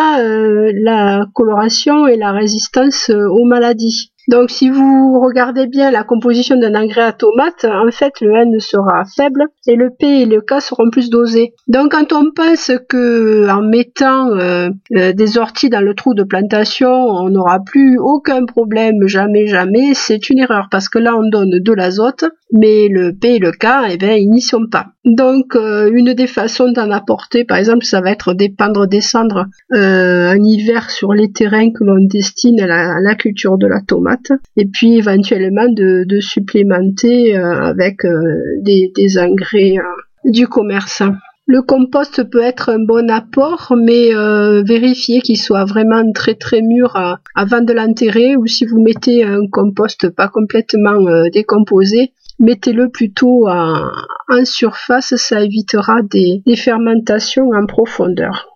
la 0.83 1.25
coloration 1.33 2.05
et 2.05 2.17
la 2.17 2.33
résistance 2.33 3.09
aux 3.09 3.45
maladies. 3.45 4.11
Donc 4.27 4.51
si 4.51 4.69
vous 4.69 5.19
regardez 5.19 5.67
bien 5.67 5.91
la 5.91 6.03
composition 6.03 6.57
d'un 6.57 6.75
engrais 6.75 7.01
à 7.01 7.12
tomate, 7.12 7.65
en 7.65 7.89
fait 7.91 8.21
le 8.21 8.36
N 8.36 8.60
sera 8.60 9.03
faible 9.05 9.45
et 9.67 9.75
le 9.75 9.89
P 9.89 10.21
et 10.21 10.25
le 10.25 10.41
K 10.41 10.62
seront 10.62 10.89
plus 10.91 11.10
dosés. 11.10 11.53
Donc 11.67 11.91
quand 11.91 12.13
on 12.13 12.31
pense 12.36 12.71
que 12.88 13.49
en 13.49 13.62
mettant 13.62 14.29
euh, 14.29 14.69
euh, 14.95 15.13
des 15.13 15.38
orties 15.38 15.69
dans 15.69 15.81
le 15.81 15.93
trou 15.93 16.13
de 16.13 16.23
plantation, 16.23 16.91
on 16.91 17.29
n'aura 17.29 17.60
plus 17.60 17.97
aucun 17.99 18.45
problème, 18.45 19.07
jamais, 19.07 19.47
jamais, 19.47 19.93
c'est 19.93 20.29
une 20.29 20.39
erreur 20.39 20.67
parce 20.69 20.89
que 20.89 20.99
là 20.99 21.15
on 21.15 21.27
donne 21.27 21.60
de 21.60 21.73
l'azote, 21.73 22.25
mais 22.51 22.87
le 22.89 23.13
P 23.13 23.35
et 23.35 23.39
le 23.39 23.51
K, 23.51 23.91
eh 23.91 23.97
bien, 23.97 24.13
ils 24.13 24.29
n'y 24.29 24.41
sont 24.41 24.67
pas. 24.69 24.87
Donc 25.05 25.55
euh, 25.55 25.89
une 25.91 26.13
des 26.13 26.27
façons 26.27 26.71
d'en 26.71 26.91
apporter, 26.91 27.43
par 27.43 27.57
exemple, 27.57 27.85
ça 27.85 28.01
va 28.01 28.11
être 28.11 28.33
d'épandre 28.33 28.87
des 28.87 29.01
cendres 29.01 29.47
en 29.73 30.43
hiver 30.43 30.89
sur 30.91 31.13
les 31.13 31.31
terrains 31.31 31.71
que 31.71 31.83
l'on 31.83 32.03
destine 32.03 32.59
à 32.61 32.99
la 32.99 33.15
culture 33.15 33.57
de 33.57 33.67
la 33.67 33.81
tomate 33.81 34.31
et 34.57 34.65
puis 34.65 34.97
éventuellement 34.97 35.67
de, 35.69 36.19
supplémenter 36.19 37.37
euh, 37.37 37.63
avec 37.63 38.05
euh, 38.05 38.19
des, 38.61 39.17
engrais 39.17 39.77
euh, 39.77 40.29
du 40.29 40.47
commerce. 40.47 41.03
Le 41.47 41.61
compost 41.61 42.23
peut 42.29 42.41
être 42.41 42.69
un 42.69 42.79
bon 42.79 43.09
apport, 43.09 43.73
mais 43.75 44.11
vérifiez 44.63 45.19
qu'il 45.21 45.37
soit 45.37 45.65
vraiment 45.65 46.03
très 46.13 46.35
très 46.35 46.61
mûr 46.61 46.95
avant 47.35 47.61
de 47.61 47.73
l'enterrer 47.73 48.37
ou 48.37 48.45
si 48.45 48.65
vous 48.65 48.81
mettez 48.81 49.25
un 49.25 49.47
compost 49.51 50.09
pas 50.09 50.29
complètement 50.29 51.27
décomposé, 51.33 52.13
mettez-le 52.41 52.89
plutôt 52.89 53.47
en, 53.47 53.91
surface, 54.43 55.15
ça 55.15 55.41
évitera 55.41 56.01
des 56.01 56.56
fermentations 56.56 57.49
en 57.54 57.65
profondeur. 57.65 58.51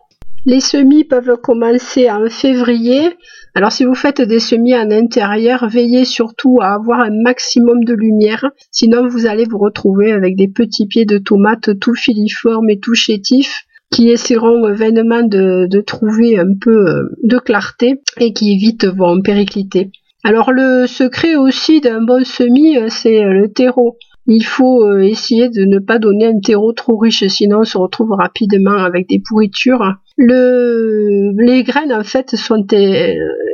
Les 0.48 0.60
semis 0.60 1.04
peuvent 1.04 1.38
commencer 1.42 2.08
en 2.12 2.30
février. 2.30 3.18
Alors 3.56 3.72
si 3.72 3.84
vous 3.84 3.96
faites 3.96 4.22
des 4.22 4.40
semis 4.40 4.76
en 4.76 4.92
intérieur, 4.92 5.68
veillez 5.68 6.06
surtout 6.06 6.60
à 6.62 6.76
avoir 6.76 7.00
un 7.00 7.10
maximum 7.24 7.84
de 7.84 7.96
lumière. 7.96 8.52
Sinon 8.70 9.08
vous 9.08 9.26
allez 9.26 9.46
vous 9.50 9.58
retrouver 9.58 10.12
avec 10.12 10.36
des 10.36 10.48
petits 10.48 10.86
pieds 10.86 11.06
de 11.06 11.18
tomates 11.18 11.80
tout 11.80 11.96
filiformes 11.96 12.70
et 12.70 12.80
tout 12.80 12.94
chétifs 12.94 13.66
qui 13.92 14.10
essaieront 14.10 14.72
vainement 14.72 15.24
de, 15.24 15.68
de 15.68 15.82
trouver 15.82 16.38
un 16.38 16.54
peu 16.60 16.90
euh, 16.90 17.10
de 17.24 17.38
clarté 17.40 18.02
et 18.20 18.34
qui 18.34 18.56
vite 18.58 18.86
vont 18.86 19.22
péricliter. 19.22 19.92
Alors 20.28 20.52
le 20.52 20.88
secret 20.88 21.36
aussi 21.36 21.82
d'un 21.82 22.02
bon 22.02 22.26
semis, 22.26 22.80
euh, 22.80 22.88
c'est 22.90 23.24
euh, 23.24 23.32
le 23.32 23.54
terreau. 23.54 23.96
Il 24.26 24.42
faut 24.42 24.84
euh, 24.84 25.02
essayer 25.02 25.50
de 25.50 25.66
ne 25.66 25.78
pas 25.78 26.00
donner 26.00 26.26
un 26.26 26.40
terreau 26.40 26.74
trop 26.74 26.98
riche, 26.98 27.28
sinon 27.28 27.60
on 27.60 27.64
se 27.64 27.78
retrouve 27.78 28.10
rapidement 28.10 28.76
avec 28.76 29.08
des 29.08 29.22
pourritures. 29.24 29.84
Le, 30.18 31.30
les 31.38 31.62
graines 31.62 31.94
en 31.94 32.04
fait 32.04 32.36
sont 32.36 32.66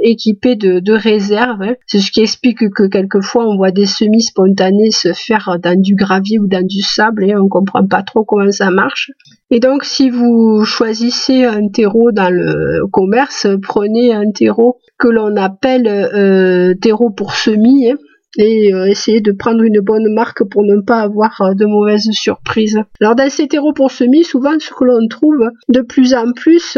équipées 0.01 0.55
de, 0.55 0.93
réserves. 0.93 1.75
C'est 1.87 1.99
ce 1.99 2.09
qui 2.09 2.21
explique 2.21 2.69
que 2.69 2.87
quelquefois 2.87 3.49
on 3.49 3.57
voit 3.57 3.71
des 3.71 3.85
semis 3.85 4.21
spontanés 4.21 4.91
se 4.91 5.11
faire 5.11 5.57
dans 5.61 5.77
du 5.77 5.95
gravier 5.95 6.39
ou 6.39 6.47
dans 6.47 6.65
du 6.65 6.81
sable 6.81 7.25
et 7.25 7.35
on 7.35 7.49
comprend 7.49 7.85
pas 7.85 8.01
trop 8.01 8.23
comment 8.23 8.49
ça 8.49 8.71
marche. 8.71 9.11
Et 9.53 9.59
donc 9.59 9.83
si 9.83 10.09
vous 10.09 10.63
choisissez 10.63 11.43
un 11.43 11.67
terreau 11.67 12.13
dans 12.13 12.33
le 12.33 12.87
commerce, 12.87 13.47
prenez 13.61 14.13
un 14.13 14.31
terreau 14.31 14.77
que 14.97 15.09
l'on 15.09 15.35
appelle 15.35 15.87
euh, 15.87 16.73
terreau 16.81 17.09
pour 17.09 17.33
semis. 17.33 17.91
Hein 17.91 17.97
et 18.37 18.73
euh, 18.73 18.85
essayer 18.85 19.19
de 19.19 19.33
prendre 19.33 19.61
une 19.61 19.81
bonne 19.81 20.07
marque 20.13 20.45
pour 20.45 20.63
ne 20.63 20.79
pas 20.79 21.01
avoir 21.01 21.41
euh, 21.41 21.53
de 21.53 21.65
mauvaises 21.65 22.07
surprises. 22.13 22.79
Alors 23.01 23.13
dans 23.13 23.29
ces 23.29 23.49
terreaux 23.49 23.73
pour 23.73 23.91
semis, 23.91 24.23
souvent 24.23 24.57
ce 24.57 24.69
que 24.69 24.85
l'on 24.85 25.05
trouve 25.09 25.49
de 25.67 25.81
plus 25.81 26.13
en 26.13 26.31
plus, 26.31 26.77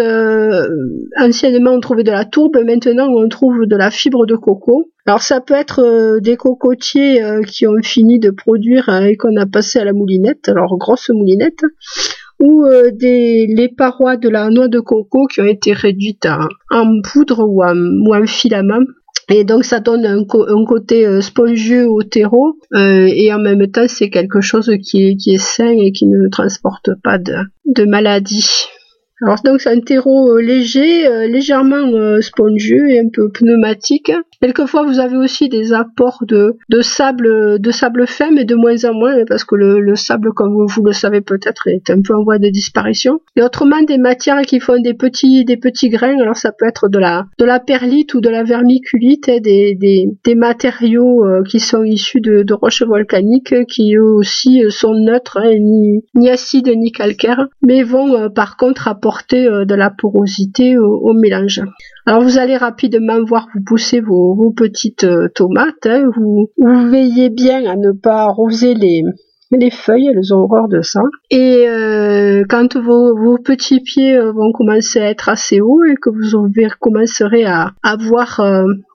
anciennement 1.20 1.74
on 1.74 1.80
trouvait 1.80 2.04
de 2.04 2.10
la 2.10 2.26
tourbe, 2.26 2.58
maintenant 2.66 3.08
on 3.08 3.30
trouve 3.30 3.68
de 3.68 3.76
la 3.76 3.92
fibre 3.92 4.26
de 4.26 4.36
coco. 4.36 4.90
Alors 5.06 5.22
ça 5.22 5.42
peut 5.42 5.54
être 5.54 6.20
des 6.22 6.38
cocotiers 6.38 7.22
qui 7.46 7.68
ont 7.68 7.84
fini 7.84 8.18
de 8.18 8.32
produire 8.32 8.90
et 8.90 9.16
qu'on 9.16 9.36
a 9.38 9.46
passé 9.46 9.78
à 9.78 9.86
la 9.86 9.94
moulinette, 9.94 10.50
alors 10.50 10.76
grosse 10.80 11.10
moulinette, 11.10 11.62
ou 12.44 12.66
des, 12.92 13.48
les 13.48 13.70
parois 13.70 14.18
de 14.18 14.30
la 14.30 14.50
noix 14.50 14.68
de 14.68 14.80
coco 14.80 15.26
qui 15.28 15.42
ont 15.42 15.46
été 15.46 15.72
réduites 15.74 16.28
en, 16.72 17.02
poudre 17.02 17.46
ou 17.48 17.64
en 17.64 18.26
filament 18.26 18.86
et 19.30 19.44
donc 19.46 19.64
ça 19.64 19.80
donne 19.80 20.06
un, 20.06 20.26
côté 20.66 21.06
euh, 21.06 21.22
spongieux 21.22 21.88
au 21.88 22.04
terreau 22.04 22.58
euh, 22.76 23.08
et 23.08 23.34
en 23.34 23.40
même 23.40 23.66
temps 23.72 23.88
c'est 23.88 24.10
quelque 24.10 24.42
chose 24.42 24.72
qui 24.84 25.06
est, 25.06 25.16
qui 25.16 25.36
est 25.36 25.42
sain 25.42 25.70
et 25.70 25.92
qui 25.92 26.08
ne 26.08 26.28
transporte 26.30 26.90
pas 27.04 27.18
de, 27.18 27.36
de 27.66 27.86
maladie. 27.86 28.68
Alors 29.22 29.42
donc 29.46 29.62
c'est 29.62 29.70
un 29.70 29.80
terreau 29.80 30.34
euh, 30.34 30.42
léger, 30.42 31.08
euh, 31.08 31.28
légèrement 31.28 31.88
euh, 31.94 32.20
spongieux 32.20 32.90
et 32.90 33.00
un 33.00 33.08
peu 33.12 33.32
pneumatique. 33.32 34.12
Quelquefois 34.44 34.84
vous 34.84 35.00
avez 35.00 35.16
aussi 35.16 35.48
des 35.48 35.72
apports 35.72 36.26
de, 36.28 36.58
sable 36.82 37.62
de 37.62 37.72
sable 37.72 38.06
fin 38.06 38.30
mais 38.30 38.44
de 38.44 38.56
moins 38.56 38.84
en 38.84 38.94
moins 38.94 39.16
parce 39.26 39.46
que 39.46 39.56
le, 39.56 39.96
sable 39.96 40.34
comme 40.34 40.68
vous, 40.68 40.84
le 40.84 40.92
savez 40.92 41.22
peut-être 41.22 41.70
est 41.70 41.90
un 41.90 42.02
peu 42.02 42.14
en 42.14 42.26
voie 42.26 42.40
de 42.40 42.50
disparition. 42.50 43.22
Et 43.38 43.42
autrement 43.42 43.82
des 43.84 43.98
matières 43.98 44.42
qui 44.42 44.60
font 44.60 44.82
des 44.82 44.96
petits 44.96 45.46
des 45.46 45.56
petits 45.56 45.88
grains. 45.88 46.20
Alors 46.20 46.36
ça 46.36 46.52
peut 46.52 46.66
être 46.68 46.90
de 46.90 47.00
la 47.00 47.60
perlite 47.62 48.16
ou 48.16 48.20
de 48.20 48.28
la 48.28 48.44
vermiculite, 48.44 49.30
hein, 49.30 49.40
des, 49.40 50.36
matériaux 50.36 51.24
qui 51.48 51.62
sont 51.62 51.86
issus 51.86 52.20
de, 52.20 52.54
roches 52.54 52.84
volcaniques 52.84 53.66
qui 53.68 53.96
eux 53.96 54.04
aussi 54.04 54.62
sont 54.70 54.94
neutres, 54.94 55.38
hein, 55.38 55.56
ni, 55.58 56.30
acides 56.30 56.68
ni 56.68 56.92
calcaires, 56.92 57.48
mais 57.62 57.84
vont 57.84 58.30
par 58.30 58.58
contre 58.58 58.90
apporter 58.90 59.48
euh, 59.48 59.64
de 59.64 59.76
la 59.76 59.90
porosité 59.90 60.78
au, 60.78 61.14
mélange. 61.14 61.62
Alors 62.06 62.22
vous 62.22 62.38
allez 62.38 62.58
rapidement 62.58 63.24
voir 63.24 63.48
vous 63.54 63.62
pousser 63.64 64.02
vos, 64.02 64.52
petites 64.56 65.06
euh, 65.06 65.30
tomates. 65.34 65.86
Hein. 65.86 66.10
Vous, 66.16 66.50
veillez 66.90 67.30
bien 67.30 67.66
à 67.66 67.76
ne 67.76 67.92
pas 67.92 68.24
arroser 68.24 68.74
les, 68.74 69.04
les 69.52 69.72
feuilles, 69.72 70.08
elles 70.08 70.34
ont 70.34 70.40
horreur 70.40 70.68
de 70.68 70.82
ça. 70.82 71.02
Et 71.30 71.68
euh, 71.68 72.44
quand 72.50 72.76
vos, 72.76 73.38
petits 73.38 73.80
pieds 73.80 74.20
vont 74.20 74.52
commencer 74.52 75.00
à 75.00 75.10
être 75.10 75.30
assez 75.30 75.62
hauts 75.62 75.84
et 75.86 75.96
que 75.96 76.10
vous 76.10 76.52
commencerez 76.80 77.46
à 77.46 77.72
avoir 77.84 78.42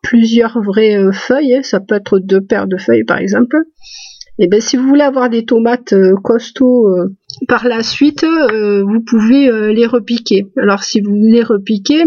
plusieurs 0.03 0.61
vraies 0.63 0.99
feuilles, 1.13 1.57
hein, 1.57 1.63
ça 1.63 1.81
peut 1.81 1.95
être 1.95 2.19
deux 2.19 2.41
paires 2.43 2.67
de 2.67 2.77
feuilles 2.77 3.05
par 3.05 3.19
exemple, 3.19 3.57
et 4.41 4.45
eh 4.45 4.49
bien 4.49 4.61
si 4.61 4.77
vous 4.77 4.87
voulez 4.87 5.03
avoir 5.03 5.31
des 5.31 5.45
tomates 5.45 5.95
costauds 6.23 6.87
par 7.47 7.67
la 7.69 7.83
suite, 7.83 8.25
euh, 8.25 8.83
vous 8.83 9.01
pouvez 9.01 9.49
euh, 9.49 9.73
les 9.73 9.87
repiquer. 9.87 10.47
Alors 10.57 10.83
si 10.83 11.01
vous 11.01 11.15
les 11.15 11.43
repiquez, 11.43 12.05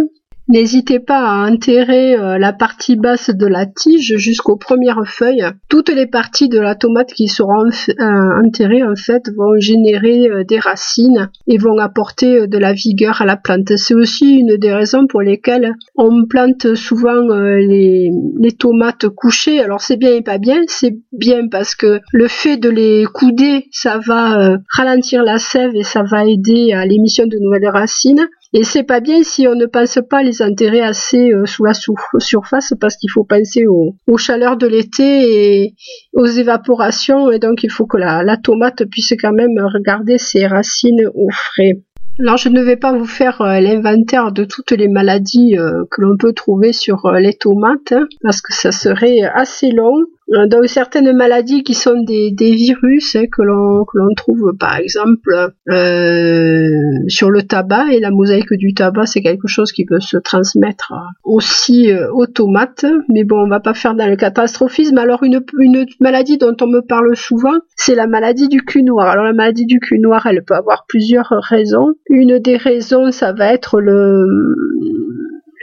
N'hésitez 0.52 1.00
pas 1.00 1.20
à 1.20 1.50
enterrer 1.50 2.14
euh, 2.14 2.38
la 2.38 2.52
partie 2.52 2.98
basse 2.98 3.30
de 3.30 3.48
la 3.48 3.66
tige 3.66 4.18
jusqu'aux 4.18 4.58
premières 4.58 5.08
feuilles. 5.08 5.46
Toutes 5.70 5.88
les 5.88 6.08
parties 6.08 6.50
de 6.50 6.60
la 6.60 6.76
tomate 6.76 7.14
qui 7.14 7.30
seront 7.30 7.68
euh, 7.68 8.46
enterrées 8.46 8.84
en 8.84 8.98
fait 8.98 9.30
vont 9.38 9.58
générer 9.60 10.30
euh, 10.30 10.44
des 10.44 10.60
racines 10.60 11.30
et 11.48 11.58
vont 11.58 11.78
apporter 11.78 12.48
de 12.48 12.58
la 12.58 12.74
vigueur 12.74 13.22
à 13.22 13.26
la 13.26 13.38
plante. 13.38 13.78
C'est 13.78 13.94
aussi 13.94 14.40
une 14.40 14.58
des 14.58 14.74
raisons 14.74 15.08
pour 15.08 15.22
lesquelles 15.22 15.74
on 15.96 16.26
plante 16.28 16.76
souvent 16.76 17.22
les, 17.32 18.10
les 18.38 18.52
tomates 18.52 19.08
couchées. 19.08 19.62
Alors 19.62 19.80
c'est 19.80 19.96
bien 19.96 20.16
et 20.16 20.22
pas 20.22 20.38
bien. 20.38 20.60
C'est 20.68 20.98
bien 21.14 21.48
parce 21.50 21.76
que 21.76 22.02
le 22.12 22.28
fait 22.28 22.58
de 22.58 22.70
les 22.70 23.06
couder, 23.06 23.68
ça 23.72 24.02
va 24.06 24.58
ralentir 24.76 25.24
la 25.24 25.40
sève 25.40 25.74
et 25.76 25.84
ça 25.84 26.04
va 26.04 26.26
aider 26.26 26.74
à 26.74 26.86
l'émission 26.86 27.26
de 27.26 27.38
nouvelles 27.40 27.70
racines. 27.70 28.28
Et 28.54 28.66
c'est 28.66 28.84
pas 28.84 29.00
bien 29.00 29.24
si 29.24 29.48
on 29.48 29.56
ne 29.56 29.66
pense 29.66 29.98
pas 30.10 30.24
les 30.24 30.42
enterrer 30.42 30.82
assez 30.82 31.32
euh, 31.32 31.46
sous 31.46 31.64
la 31.64 31.72
surface 31.74 32.74
parce 32.82 32.98
qu'il 32.98 33.10
faut 33.10 33.24
penser 33.24 33.64
aux, 33.66 34.18
chaleurs 34.18 34.58
de 34.58 34.68
l'été 34.68 35.64
et 35.64 35.74
aux 36.14 36.26
évaporations 36.26 37.32
et 37.32 37.40
donc 37.40 37.64
il 37.64 37.72
faut 37.72 37.86
que 37.86 37.98
la, 37.98 38.38
tomate 38.38 38.84
puisse 38.90 39.14
quand 39.22 39.32
même 39.32 39.58
regarder 39.58 40.18
ses 40.18 40.48
racines 40.48 41.08
au 41.16 41.30
frais. 41.32 41.82
Alors 42.20 42.36
je 42.36 42.50
ne 42.50 42.62
vais 42.62 42.76
pas 42.76 42.92
vous 42.92 43.06
faire 43.06 43.40
euh, 43.42 43.62
l'inventaire 43.62 44.34
de 44.34 44.44
toutes 44.44 44.72
les 44.72 44.90
maladies 44.90 45.58
euh, 45.58 45.86
que 45.90 46.02
l'on 46.02 46.18
peut 46.18 46.34
trouver 46.34 46.74
sur 46.74 47.10
les 47.14 47.34
tomates 47.34 47.94
hein, 47.94 48.06
parce 48.22 48.42
que 48.42 48.54
ça 48.54 48.74
serait 48.74 49.22
assez 49.34 49.72
long. 49.72 49.96
Euh, 50.34 50.48
dans 50.48 50.66
certaines 50.66 51.12
maladies 51.14 51.64
qui 51.64 51.74
sont 51.74 52.02
des, 52.04 52.34
virus 52.40 53.16
hein, 53.16 53.26
que 53.32 53.42
l'on 53.42 53.84
que 53.86 53.98
l'on 53.98 54.14
trouve 54.16 54.54
par 54.58 54.78
exemple 54.78 55.52
euh, 55.70 56.70
sur 57.08 57.30
le 57.32 57.44
tabac 57.44 57.88
et 57.92 58.00
la 58.00 58.12
mosaïque 58.12 58.54
du 58.54 58.74
tabac 58.74 59.08
c'est 59.08 59.22
quelque 59.22 59.48
chose 59.48 59.72
qui 59.72 59.86
peut 59.86 60.00
se 60.00 60.18
transmettre 60.18 60.94
aussi 61.24 61.92
euh, 61.92 62.12
aux 62.14 62.28
tomates 62.28 62.86
mais 63.10 63.24
bon 63.24 63.44
on 63.46 63.50
va 63.50 63.60
pas 63.60 63.74
faire 63.74 63.96
dans 63.96 64.08
le 64.08 64.16
catastrophisme. 64.16 64.98
Alors 64.98 65.24
une, 65.24 65.42
une 65.60 65.86
maladie 66.00 66.38
dont 66.38 66.56
on 66.62 66.68
me 66.68 66.82
parle 66.82 67.16
souvent 67.16 67.58
c'est 67.76 67.96
la 67.96 68.08
maladie 68.08 68.48
du 68.48 68.62
cul 68.62 68.84
noir. 68.84 69.08
Alors 69.08 69.26
la 69.26 69.34
maladie 69.34 69.66
du 69.66 69.80
cul 69.80 70.00
noir 70.00 70.26
elle 70.28 70.44
peut 70.46 70.56
avoir 70.56 70.86
plusieurs 70.88 71.34
raisons. 71.42 71.94
Une 72.10 72.40
des 72.40 72.58
raisons 72.58 73.12
ça 73.12 73.34
va 73.34 73.52
être 73.54 73.82
le 73.82 74.26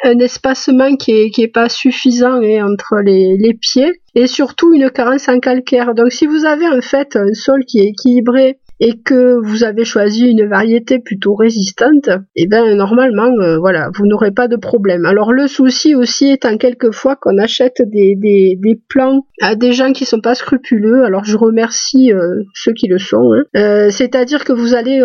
un 0.04 0.18
espacement 0.18 0.96
qui 0.96 1.12
est, 1.12 1.30
qui 1.30 1.42
est 1.42 1.52
pas 1.52 1.68
suffisant 1.68 2.40
hein, 2.42 2.66
entre 2.70 3.00
les, 3.04 3.37
les, 3.37 3.54
pieds 3.54 4.00
et 4.14 4.26
surtout 4.26 4.72
une 4.72 4.90
carence 4.90 5.28
en 5.28 5.40
calcaire. 5.40 5.94
Donc 5.94 6.12
si 6.12 6.26
vous 6.26 6.44
avez 6.44 6.68
en 6.68 6.80
fait 6.80 7.16
un 7.16 7.32
sol 7.34 7.64
qui 7.64 7.80
est 7.80 7.88
équilibré 7.88 8.58
et 8.80 9.00
que 9.00 9.38
vous 9.42 9.64
avez 9.64 9.84
choisi 9.84 10.26
une 10.26 10.46
variété 10.46 10.98
plutôt 11.00 11.34
résistante, 11.34 12.11
eh 12.37 12.46
bien 12.46 12.74
normalement, 12.76 13.30
euh, 13.40 13.58
voilà, 13.58 13.90
vous 13.96 14.06
n'aurez 14.06 14.30
pas 14.30 14.46
de 14.46 14.56
problème. 14.56 15.04
Alors 15.04 15.32
le 15.32 15.48
souci 15.48 15.94
aussi 15.94 16.30
étant 16.30 16.56
quelquefois 16.56 17.16
qu'on 17.16 17.38
achète 17.38 17.82
des, 17.84 18.14
des, 18.14 18.56
des, 18.56 18.80
plants 18.88 19.26
à 19.40 19.56
des 19.56 19.72
gens 19.72 19.92
qui 19.92 20.04
sont 20.04 20.20
pas 20.20 20.34
scrupuleux. 20.34 21.04
Alors 21.04 21.24
je 21.24 21.37
remercie 21.37 22.12
euh, 22.12 22.42
ceux 22.54 22.72
qui 22.72 22.87
le 22.87 22.98
sont. 22.98 23.32
Hein. 23.32 23.42
Euh, 23.56 23.90
c'est-à-dire 23.90 24.44
que 24.44 24.52
vous 24.52 24.74
allez 24.74 25.02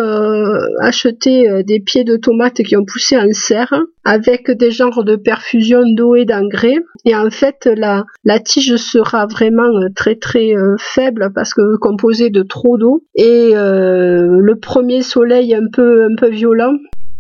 acheter 0.82 1.63
des 1.63 1.79
pieds 1.79 2.03
de 2.03 2.17
tomates 2.17 2.62
qui 2.63 2.75
ont 2.75 2.86
poussé 2.86 3.17
en 3.17 3.32
serre 3.32 3.73
avec 4.06 4.52
des 4.52 4.72
genres 4.72 5.04
de 5.04 5.16
perfusion 5.16 5.82
d'eau 5.96 6.16
et 6.16 6.26
d'engrais. 6.26 6.78
Et 7.06 7.16
en 7.16 7.30
fait, 7.30 7.70
la, 7.76 8.06
la 8.24 8.39
tige 8.39 8.76
sera 8.76 9.26
vraiment 9.26 9.72
très 9.96 10.16
très 10.16 10.54
faible 10.78 11.32
parce 11.34 11.54
que 11.54 11.78
composée 11.78 12.30
de 12.30 12.44
trop 12.44 12.78
d'eau. 12.78 13.06
Et 13.16 13.52
euh, 13.56 14.39
le 14.39 14.56
premier 14.60 15.02
soleil 15.02 15.54
un 15.56 15.68
peu 15.72 16.06
un 16.06 16.16
peu 16.16 16.30
violent 16.30 16.76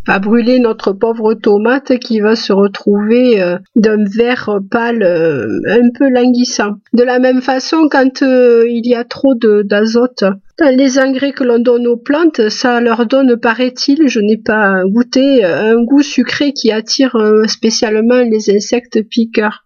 va 0.07 0.19
brûler 0.19 0.59
notre 0.59 0.91
pauvre 0.91 1.33
tomate 1.33 1.97
qui 1.99 2.19
va 2.19 2.35
se 2.35 2.53
retrouver 2.53 3.41
euh, 3.41 3.57
d'un 3.75 4.03
vert 4.03 4.59
pâle 4.69 5.03
euh, 5.03 5.47
un 5.67 5.89
peu 5.97 6.09
languissant. 6.09 6.75
De 6.93 7.03
la 7.03 7.19
même 7.19 7.41
façon, 7.41 7.87
quand 7.89 8.21
il 8.21 8.85
y 8.85 8.95
a 8.95 9.03
trop 9.03 9.33
d'azote 9.35 10.23
les 10.71 10.99
engrais 10.99 11.31
que 11.31 11.43
l'on 11.43 11.59
donne 11.59 11.87
aux 11.87 11.97
plantes, 11.97 12.49
ça 12.49 12.79
leur 12.79 13.05
donne, 13.05 13.37
paraît-il, 13.37 14.07
je 14.07 14.19
n'ai 14.19 14.37
pas 14.37 14.83
goûté, 14.85 15.43
un 15.43 15.83
goût 15.83 16.03
sucré 16.03 16.53
qui 16.53 16.71
attire 16.71 17.17
spécialement 17.47 18.21
les 18.21 18.55
insectes 18.55 19.01
piqueurs. 19.09 19.62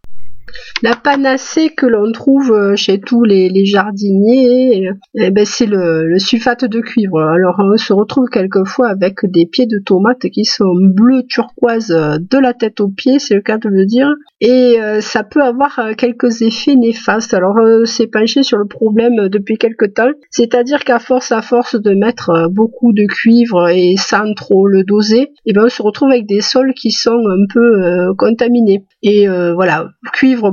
La 0.84 0.96
panacée 0.96 1.70
que 1.70 1.86
l'on 1.86 2.12
trouve 2.12 2.52
euh, 2.52 2.76
chez 2.76 3.00
tous 3.00 3.24
les, 3.24 3.66
jardiniers, 3.66 4.92
eh 5.16 5.32
ben, 5.32 5.46
c'est 5.46 5.66
le, 5.66 6.18
sulfate 6.20 6.66
de 6.66 6.80
cuivre. 6.80 7.20
Alors 7.20 7.56
on 7.60 7.78
se 7.78 7.94
retrouve 7.94 8.28
quelquefois 8.32 8.90
avec 8.90 9.26
des 9.26 9.48
pieds 9.48 9.66
de 9.66 9.80
tomates 9.80 10.30
qui 10.32 10.46
sont 10.46 10.74
bleu 10.76 11.24
turquoise 11.28 11.88
de 11.88 12.38
la 12.38 12.54
tête 12.54 12.80
aux 12.80 12.90
pieds, 12.90 13.20
c'est 13.20 13.36
le 13.36 13.42
cas 13.42 13.58
de 13.58 13.70
le 13.70 13.86
dire, 13.86 14.10
et 14.40 14.80
euh, 14.80 15.02
ça 15.02 15.24
peut 15.24 15.42
avoir 15.42 15.80
euh, 15.80 15.94
quelques 15.98 16.42
effets 16.42 16.76
néfastes. 16.76 17.34
Alors 17.34 17.56
c'est 17.86 18.08
penché 18.08 18.44
sur 18.44 18.58
le 18.58 18.68
problème 18.68 19.30
depuis 19.30 19.58
quelque 19.58 19.86
temps, 19.86 20.12
c'est-à-dire 20.30 20.84
qu'à 20.84 21.00
force 21.00 21.32
à 21.32 21.42
force 21.42 21.76
de 21.76 21.94
mettre 21.94 22.50
beaucoup 22.52 22.94
de 22.94 23.06
cuivre 23.06 23.70
et 23.70 23.96
sans 23.98 24.34
trop 24.36 24.68
le 24.68 24.84
doser, 24.84 25.32
eh 25.46 25.54
ben 25.54 25.64
on 25.66 25.70
se 25.70 25.82
retrouve 25.82 26.10
avec 26.10 26.28
des 26.28 26.42
sols 26.42 26.74
qui 26.74 26.92
sont 26.92 27.18
un 27.28 27.46
peu 27.52 28.14
contaminés. 28.18 28.86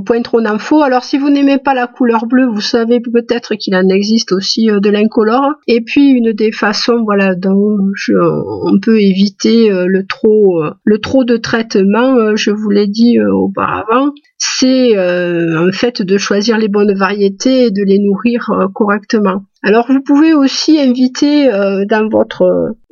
Point 0.04 0.22
trop 0.22 0.40
d'infos. 0.40 0.82
Alors 0.82 1.04
si 1.04 1.18
vous 1.18 1.30
n'aimez 1.30 1.58
pas 1.58 1.74
la 1.74 1.86
couleur 1.86 2.26
bleue, 2.26 2.46
vous 2.46 2.60
savez 2.60 3.00
peut-être 3.00 3.54
qu'il 3.54 3.74
en 3.74 3.88
existe 3.88 4.32
aussi 4.32 4.70
euh, 4.70 4.80
de 4.80 4.90
l'incolore. 4.90 5.52
Et 5.66 5.80
puis 5.80 6.10
une 6.10 6.32
des 6.32 6.52
façons 6.52 7.02
voilà 7.04 7.34
dont 7.34 7.78
on 8.18 8.78
peut 8.80 9.00
éviter 9.00 9.70
euh, 9.70 9.86
le 9.86 10.06
trop 10.06 10.62
euh, 10.62 10.72
le 10.84 10.98
trop 10.98 11.24
de 11.24 11.36
traitement, 11.36 12.36
je 12.36 12.50
vous 12.50 12.70
l'ai 12.70 12.86
dit 12.86 13.18
auparavant, 13.20 14.10
c'est 14.38 14.98
en 14.98 15.72
fait 15.72 16.02
de 16.02 16.18
choisir 16.18 16.58
les 16.58 16.68
bonnes 16.68 16.94
variétés 16.94 17.66
et 17.66 17.70
de 17.70 17.82
les 17.82 17.98
nourrir 17.98 18.50
correctement. 18.74 19.42
Alors 19.66 19.87
vous 19.88 20.03
pouvez 20.03 20.35
aussi 20.35 20.79
inviter 20.79 21.50
euh, 21.50 21.87
dans 21.87 22.07
votre 22.11 22.42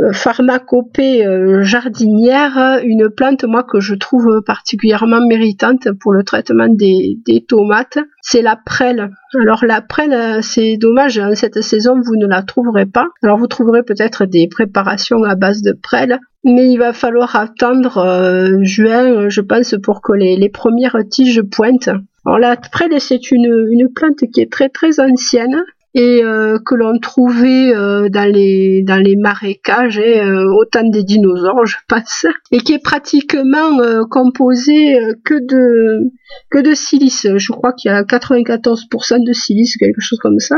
euh, 0.01 0.13
pharmacopée 0.15 1.27
euh, 1.27 1.63
jardinière 1.63 2.81
une 2.83 3.11
plante 3.11 3.45
moi 3.45 3.63
que 3.63 3.79
je 3.79 3.95
trouve 3.95 4.41
particulièrement 4.47 5.21
méritante 5.21 5.89
pour 6.01 6.15
le 6.15 6.25
traitement 6.25 6.69
des, 6.71 7.19
tomates, 7.47 7.99
c'est 8.23 8.41
la 8.41 8.57
prêle. 8.57 9.11
Alors 9.39 9.67
la 9.67 9.83
prêle, 9.83 10.43
c'est 10.43 10.79
dommage, 10.79 11.19
en 11.19 11.35
cette 11.35 11.61
saison 11.61 12.01
vous 12.03 12.17
ne 12.17 12.27
la 12.27 12.43
trouverez 12.43 12.87
pas. 12.87 13.09
Alors 13.23 13.37
vous 13.37 13.49
trouverez 13.49 13.83
peut-être 13.83 14.25
des 14.25 14.49
préparations 14.49 15.25
à 15.25 15.35
base 15.35 15.61
de 15.61 15.73
prêle, 15.73 16.21
mais 16.43 16.71
il 16.71 16.79
va 16.79 16.95
falloir 16.95 17.37
attendre 17.37 18.59
juin, 18.63 19.29
je 19.29 19.41
pense, 19.43 19.75
pour 19.83 20.01
que 20.01 20.15
les, 20.15 20.49
premières 20.49 20.97
tiges 21.11 21.43
pointent. 21.43 21.91
Alors 22.25 22.39
la 22.39 22.57
prêle, 22.57 22.99
c'est 22.99 23.31
une 23.31 23.89
plante 23.95 24.25
qui 24.33 24.41
est 24.41 24.51
très 24.51 24.71
très 24.71 25.01
ancienne, 25.01 25.65
et 25.95 26.25
euh, 26.25 26.59
que 26.65 26.75
l'on 26.75 26.99
trouvait 26.99 27.75
euh, 27.75 28.09
dans 28.09 28.31
les 28.31 28.83
dans 28.83 28.97
les 28.97 29.17
marécages 29.17 29.99
et 29.99 30.23
euh, 30.23 30.51
au 30.51 30.65
temps 30.65 30.89
des 30.89 31.03
dinosaures 31.03 31.67
je 31.67 31.77
pense 31.87 32.27
et 32.51 32.59
qui 32.59 32.73
est 32.73 32.83
pratiquement 32.83 33.79
composé 34.11 34.99
que 35.25 35.35
de 35.35 36.11
que 36.51 36.59
de 36.59 36.75
silice 36.75 37.27
je 37.37 37.53
crois 37.53 37.73
qu'il 37.73 37.91
y 37.91 37.95
a 37.95 38.03
94% 38.03 39.27
de 39.27 39.33
silice 39.33 39.77
quelque 39.77 40.01
chose 40.01 40.19
comme 40.19 40.39
ça 40.39 40.57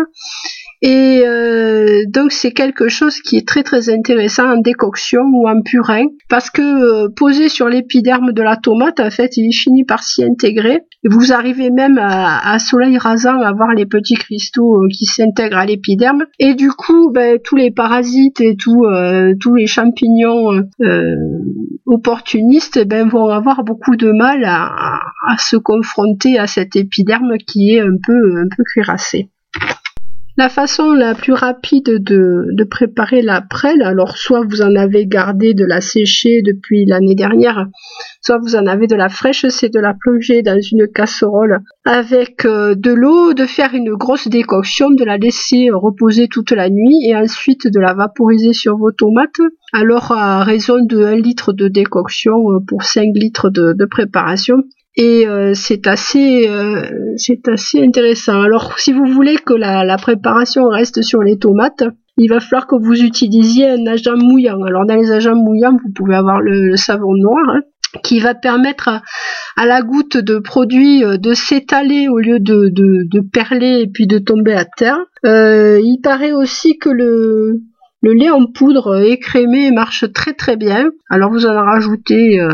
et 0.87 1.23
euh, 1.27 2.03
donc 2.09 2.31
c'est 2.31 2.53
quelque 2.53 2.89
chose 2.89 3.19
qui 3.23 3.39
est 3.39 3.49
très 3.49 3.63
très 3.63 3.89
intéressant 3.89 4.53
en 4.53 4.61
décoction 4.61 5.23
ou 5.33 5.49
en 5.49 5.63
purin 5.63 6.05
parce 6.29 6.51
que 6.51 6.61
euh, 6.61 7.09
posé 7.17 7.49
sur 7.49 7.71
l'épiderme 7.71 8.35
de 8.35 8.43
la 8.43 8.59
tomate, 8.59 9.01
en 9.01 9.09
fait, 9.09 9.39
il 9.39 9.51
finit 9.55 9.85
par 9.85 10.03
s'y 10.03 10.23
intégrer. 10.23 10.83
Vous 11.03 11.33
arrivez 11.33 11.71
même 11.71 11.97
à, 11.99 12.59
soleil 12.59 12.99
rasant 12.99 13.41
à 13.41 13.55
voir 13.55 13.73
les 13.73 13.87
petits 13.87 14.17
cristaux 14.17 14.83
euh, 14.83 14.89
qui 14.93 15.07
s'intègrent 15.07 15.57
à 15.57 15.65
l'épiderme. 15.65 16.27
Et 16.39 16.53
du 16.53 16.69
coup, 16.69 17.11
ben, 17.11 17.39
tous 17.43 17.57
les 17.57 17.71
parasites 17.71 18.43
et 18.43 18.55
tout, 18.55 18.85
tous 19.41 19.55
les 19.55 19.67
champignons 19.67 20.51
opportunistes 21.87 22.87
ben, 22.87 23.09
vont 23.09 23.29
avoir 23.29 23.65
beaucoup 23.65 23.97
de 23.97 24.13
mal 24.13 24.45
à, 24.45 25.01
à, 25.29 25.39
se 25.39 25.57
confronter 25.57 26.39
à 26.39 26.47
cet 26.47 26.77
épiderme 26.77 27.39
qui 27.39 27.71
est 27.71 27.81
un 27.81 27.97
peu 28.07 28.37
un 28.37 28.49
peu 28.55 28.65
cuirassé. 28.65 29.31
La 30.37 30.49
façon 30.49 30.95
la 30.95 31.15
plus 31.15 31.33
rapide 31.33 32.03
de, 32.03 32.65
préparer 32.65 33.23
la 33.23 33.41
prêle, 33.41 33.83
alors 33.83 34.17
soit 34.17 34.45
vous 34.45 34.63
en 34.63 34.75
avez 34.75 35.07
gardé 35.07 35.55
de 35.55 35.65
la 35.65 35.81
sécher 35.81 36.43
depuis 36.45 36.87
l'année 36.87 37.15
dernière, 37.15 37.69
soit 38.21 38.39
vous 38.39 38.57
en 38.57 38.67
avez 38.67 38.89
de 38.89 38.97
la 38.97 39.09
fraîche, 39.09 39.47
c'est 39.49 39.73
de 39.73 39.79
la 39.79 39.95
plonger 39.95 40.43
dans 40.43 40.61
une 40.61 40.89
casserole 40.89 41.61
avec 41.85 42.47
euh, 42.47 42.75
de 42.75 42.93
l'eau, 42.93 43.33
de 43.33 43.45
faire 43.45 43.75
une 43.75 43.95
grosse 43.95 44.27
décoction, 44.27 44.91
de 44.91 45.05
la 45.05 45.19
laisser 45.19 45.69
reposer 45.71 46.27
toute 46.27 46.51
la 46.51 46.69
nuit 46.69 47.07
et 47.07 47.15
ensuite 47.15 47.69
de 47.69 47.79
la 47.79 47.95
vaporiser 47.95 48.55
sur 48.55 48.77
vos 48.77 48.91
tomates. 48.91 49.41
Alors 49.73 50.11
à 50.11 50.43
raison 50.43 50.85
de 50.85 51.05
1 51.05 51.15
litre 51.15 51.53
de 51.53 51.69
décoction 51.69 52.51
euh, 52.51 52.59
pour 52.67 52.83
5 52.83 53.11
litres 53.15 53.51
de 53.51 53.85
préparation 53.85 54.65
et 54.97 55.27
euh, 55.27 55.55
c'est 55.55 55.87
assez 55.87 56.49
euh, 56.49 57.15
c'est 57.17 57.49
assez 57.49 57.83
intéressant. 57.83 58.41
Alors 58.43 58.79
si 58.79 58.93
vous 58.93 59.07
voulez 59.07 59.37
que 59.37 59.55
la, 59.55 59.97
préparation 59.97 60.69
reste 60.69 61.03
sur 61.03 61.23
les 61.23 61.39
tomates, 61.39 61.85
il 62.17 62.29
va 62.29 62.41
falloir 62.41 62.67
que 62.67 62.77
vous 62.77 63.03
utilisiez 63.03 63.71
un 63.71 63.87
agent 63.87 64.17
mouillant. 64.17 64.63
Alors 64.63 64.87
dans 64.87 64.95
les 64.95 65.11
agents 65.11 65.35
mouillants, 65.35 65.77
vous 65.83 65.93
pouvez 65.93 66.15
avoir 66.15 66.41
le, 66.41 66.77
savon 66.77 67.15
noir 67.17 67.43
hein, 67.49 67.63
qui 68.05 68.21
va 68.21 68.35
permettre 68.35 68.89
à, 69.57 69.67
la 69.67 69.83
goutte 69.83 70.17
de 70.17 70.39
produit 70.39 71.05
euh, 71.05 71.17
de 71.17 71.35
s'étaler 71.35 72.09
au 72.09 72.19
lieu 72.19 72.39
de, 72.39 72.71
de, 72.71 73.21
perler 73.21 73.81
et 73.81 73.89
puis 73.89 74.07
de 74.07 74.19
tomber 74.19 74.55
à 74.55 74.65
terre. 74.65 74.99
il 75.25 75.99
paraît 76.03 76.33
aussi 76.33 76.79
que 76.79 76.91
le 76.91 77.63
le 78.05 78.13
lait 78.13 78.29
en 78.29 78.45
poudre 78.45 79.03
écrémé 79.03 79.71
marche 79.71 80.05
très 80.13 80.35
très 80.35 80.57
bien. 80.57 80.91
Alors 81.09 81.31
vous 81.31 81.47
en 81.47 81.55
rajoutez 81.55 82.39
euh, 82.39 82.51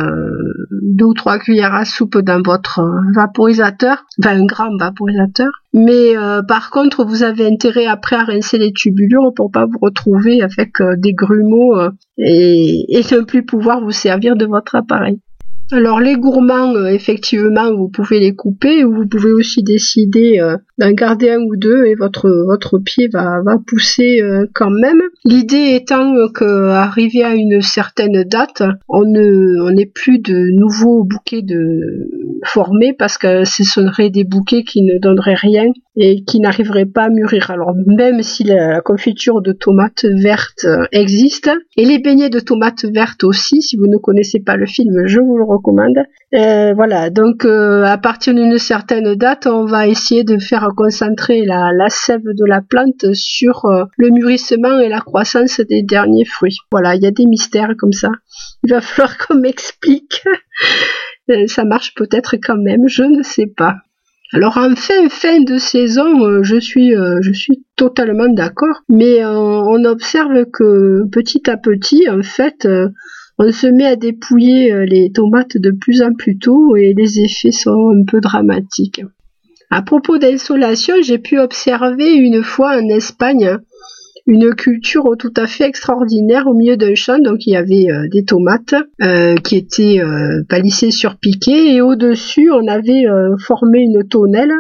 deux 0.70 1.06
ou 1.06 1.14
trois 1.14 1.40
cuillères 1.40 1.74
à 1.74 1.84
soupe 1.84 2.18
dans 2.18 2.40
votre 2.40 2.78
euh, 2.78 3.00
vaporisateur, 3.16 4.04
enfin 4.22 4.40
un 4.40 4.44
grand 4.44 4.70
vaporisateur. 4.78 5.50
Mais 5.74 6.16
euh, 6.16 6.42
par 6.42 6.70
contre, 6.70 7.04
vous 7.04 7.24
avez 7.24 7.48
intérêt 7.48 7.86
après 7.86 8.14
à 8.14 8.22
rincer 8.22 8.58
les 8.58 8.72
tubulures 8.72 9.32
pour 9.34 9.50
pas 9.50 9.66
vous 9.66 9.78
retrouver 9.82 10.40
avec 10.40 10.74
des 10.98 11.14
grumeaux 11.14 11.74
et, 12.16 12.86
et 12.88 13.02
ne 13.02 13.22
plus 13.22 13.44
pouvoir 13.44 13.80
vous 13.80 13.90
servir 13.90 14.36
de 14.36 14.46
votre 14.46 14.76
appareil. 14.76 15.18
Alors 15.72 16.00
les 16.00 16.16
gourmands, 16.16 16.74
euh, 16.74 16.86
effectivement, 16.86 17.72
vous 17.72 17.88
pouvez 17.88 18.18
les 18.18 18.34
couper 18.34 18.84
ou 18.84 18.92
vous 18.92 19.06
pouvez 19.06 19.30
aussi 19.32 19.62
décider 19.62 20.40
euh, 20.40 20.56
d'en 20.78 20.90
garder 20.90 21.30
un 21.30 21.40
ou 21.42 21.56
deux 21.56 21.84
et 21.84 21.94
votre 21.94 22.28
votre 22.46 22.78
pied 22.78 23.08
va, 23.08 23.40
va 23.42 23.56
pousser 23.64 24.20
euh, 24.20 24.46
quand 24.52 24.70
même. 24.70 25.00
L'idée 25.24 25.74
étant 25.74 26.14
que 26.34 26.70
arrivé 26.70 27.22
à 27.22 27.34
une 27.34 27.62
certaine 27.62 28.24
date, 28.24 28.64
on 28.88 29.04
ne 29.04 29.60
on 29.62 29.70
n'ait 29.70 29.86
plus 29.86 30.18
de 30.18 30.50
nouveaux 30.58 31.04
bouquets 31.04 31.42
de 31.42 32.08
formés 32.44 32.92
parce 32.98 33.16
que 33.16 33.44
ce 33.44 33.62
seraient 33.62 34.10
des 34.10 34.24
bouquets 34.24 34.64
qui 34.64 34.82
ne 34.82 34.98
donneraient 34.98 35.34
rien 35.34 35.66
et 36.02 36.24
qui 36.24 36.40
n'arriverait 36.40 36.86
pas 36.86 37.04
à 37.04 37.08
mûrir. 37.10 37.50
Alors 37.50 37.74
même 37.86 38.22
si 38.22 38.42
la, 38.44 38.80
confiture 38.80 39.42
de 39.42 39.52
tomates 39.52 40.06
vertes 40.06 40.66
existe, 40.92 41.50
et 41.76 41.84
les 41.84 41.98
beignets 41.98 42.30
de 42.30 42.40
tomates 42.40 42.86
vertes 42.86 43.22
aussi, 43.22 43.60
si 43.60 43.76
vous 43.76 43.86
ne 43.86 43.98
connaissez 43.98 44.40
pas 44.40 44.56
le 44.56 44.64
film, 44.64 45.06
je 45.06 45.20
vous 45.20 45.36
le 45.36 45.44
recommande. 45.44 45.98
Euh, 46.34 46.72
voilà, 46.74 47.10
donc 47.10 47.44
euh, 47.44 47.82
à 47.84 47.98
partir 47.98 48.32
d'une 48.34 48.56
certaine 48.56 49.14
date, 49.14 49.46
on 49.46 49.66
va 49.66 49.88
essayer 49.88 50.24
de 50.24 50.38
faire 50.38 50.68
concentrer 50.74 51.44
la, 51.44 51.70
la 51.72 51.90
sève 51.90 52.22
de 52.24 52.44
la 52.46 52.62
plante 52.62 53.12
sur 53.12 53.66
euh, 53.66 53.84
le 53.98 54.08
mûrissement 54.08 54.80
et 54.80 54.88
la 54.88 55.00
croissance 55.00 55.60
des 55.60 55.82
derniers 55.82 56.24
fruits. 56.24 56.56
Voilà, 56.72 56.94
il 56.94 57.02
y 57.02 57.06
a 57.06 57.10
des 57.10 57.26
mystères 57.26 57.74
comme 57.78 57.92
ça. 57.92 58.08
Il 58.64 58.70
va 58.72 58.80
falloir 58.80 59.18
qu'on 59.26 59.34
m'explique. 59.34 60.22
ça 61.46 61.64
marche 61.64 61.94
peut-être 61.94 62.36
quand 62.36 62.56
même, 62.56 62.88
je 62.88 63.02
ne 63.02 63.22
sais 63.22 63.46
pas. 63.46 63.76
Alors 64.32 64.58
en 64.58 64.76
fin 64.76 65.40
de 65.40 65.58
saison, 65.58 66.24
euh, 66.24 66.42
je 66.44 66.56
suis 66.56 66.94
euh, 66.94 67.18
je 67.20 67.32
suis 67.32 67.64
totalement 67.74 68.28
d'accord, 68.28 68.82
mais 68.88 69.24
euh, 69.24 69.36
on 69.36 69.84
observe 69.84 70.44
que 70.52 71.04
petit 71.10 71.50
à 71.50 71.56
petit, 71.56 72.08
en 72.08 72.22
fait, 72.22 72.68
on 73.38 73.50
se 73.50 73.66
met 73.66 73.86
à 73.86 73.96
dépouiller 73.96 74.86
les 74.86 75.10
tomates 75.12 75.56
de 75.56 75.72
plus 75.72 76.02
en 76.02 76.12
plus 76.12 76.38
tôt 76.38 76.76
et 76.76 76.94
les 76.96 77.18
effets 77.18 77.50
sont 77.50 77.90
un 77.90 78.04
peu 78.04 78.20
dramatiques. 78.20 79.02
À 79.70 79.82
propos 79.82 80.18
d'insolation, 80.18 80.94
j'ai 81.02 81.18
pu 81.18 81.38
observer 81.38 82.12
une 82.12 82.44
fois 82.44 82.76
en 82.76 82.88
Espagne 82.88 83.58
une 84.26 84.54
culture 84.54 85.04
tout 85.18 85.32
à 85.36 85.46
fait 85.46 85.64
extraordinaire 85.64 86.46
au 86.46 86.54
milieu 86.54 86.76
d'un 86.76 86.94
champ. 86.94 87.18
Donc 87.18 87.46
il 87.46 87.50
y 87.50 87.56
avait 87.56 87.90
euh, 87.90 88.08
des 88.10 88.24
tomates 88.24 88.74
euh, 89.02 89.36
qui 89.36 89.56
étaient 89.56 90.00
euh, 90.00 90.42
palissées 90.48 90.90
sur 90.90 91.16
piquet 91.16 91.74
et 91.74 91.80
au-dessus 91.80 92.50
on 92.50 92.66
avait 92.66 93.04
formé 93.38 93.80
une 93.80 94.06
tonnelle 94.06 94.52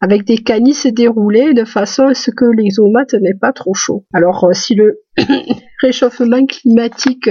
avec 0.00 0.24
des 0.24 0.38
canisses 0.38 0.86
déroulées 0.86 1.52
de 1.52 1.64
façon 1.64 2.04
à 2.04 2.14
ce 2.14 2.30
que 2.30 2.44
les 2.44 2.70
tomates 2.74 3.14
n'aient 3.14 3.38
pas 3.38 3.52
trop 3.52 3.74
chaud. 3.74 4.04
Alors 4.12 4.48
si 4.52 4.74
le 4.74 5.00
réchauffement 5.82 6.44
climatique 6.46 7.30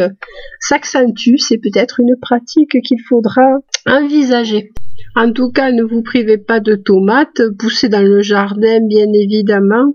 s'accentue, 0.60 1.38
c'est 1.38 1.58
peut-être 1.58 2.00
une 2.00 2.16
pratique 2.22 2.82
qu'il 2.84 3.02
faudra 3.08 3.60
envisager. 3.88 4.72
En 5.16 5.32
tout 5.32 5.52
cas, 5.52 5.72
ne 5.72 5.84
vous 5.84 6.02
privez 6.02 6.38
pas 6.38 6.60
de 6.60 6.76
tomates, 6.76 7.42
poussez 7.60 7.90
dans 7.90 8.02
le 8.02 8.22
jardin 8.22 8.80
bien 8.88 9.08
évidemment 9.14 9.94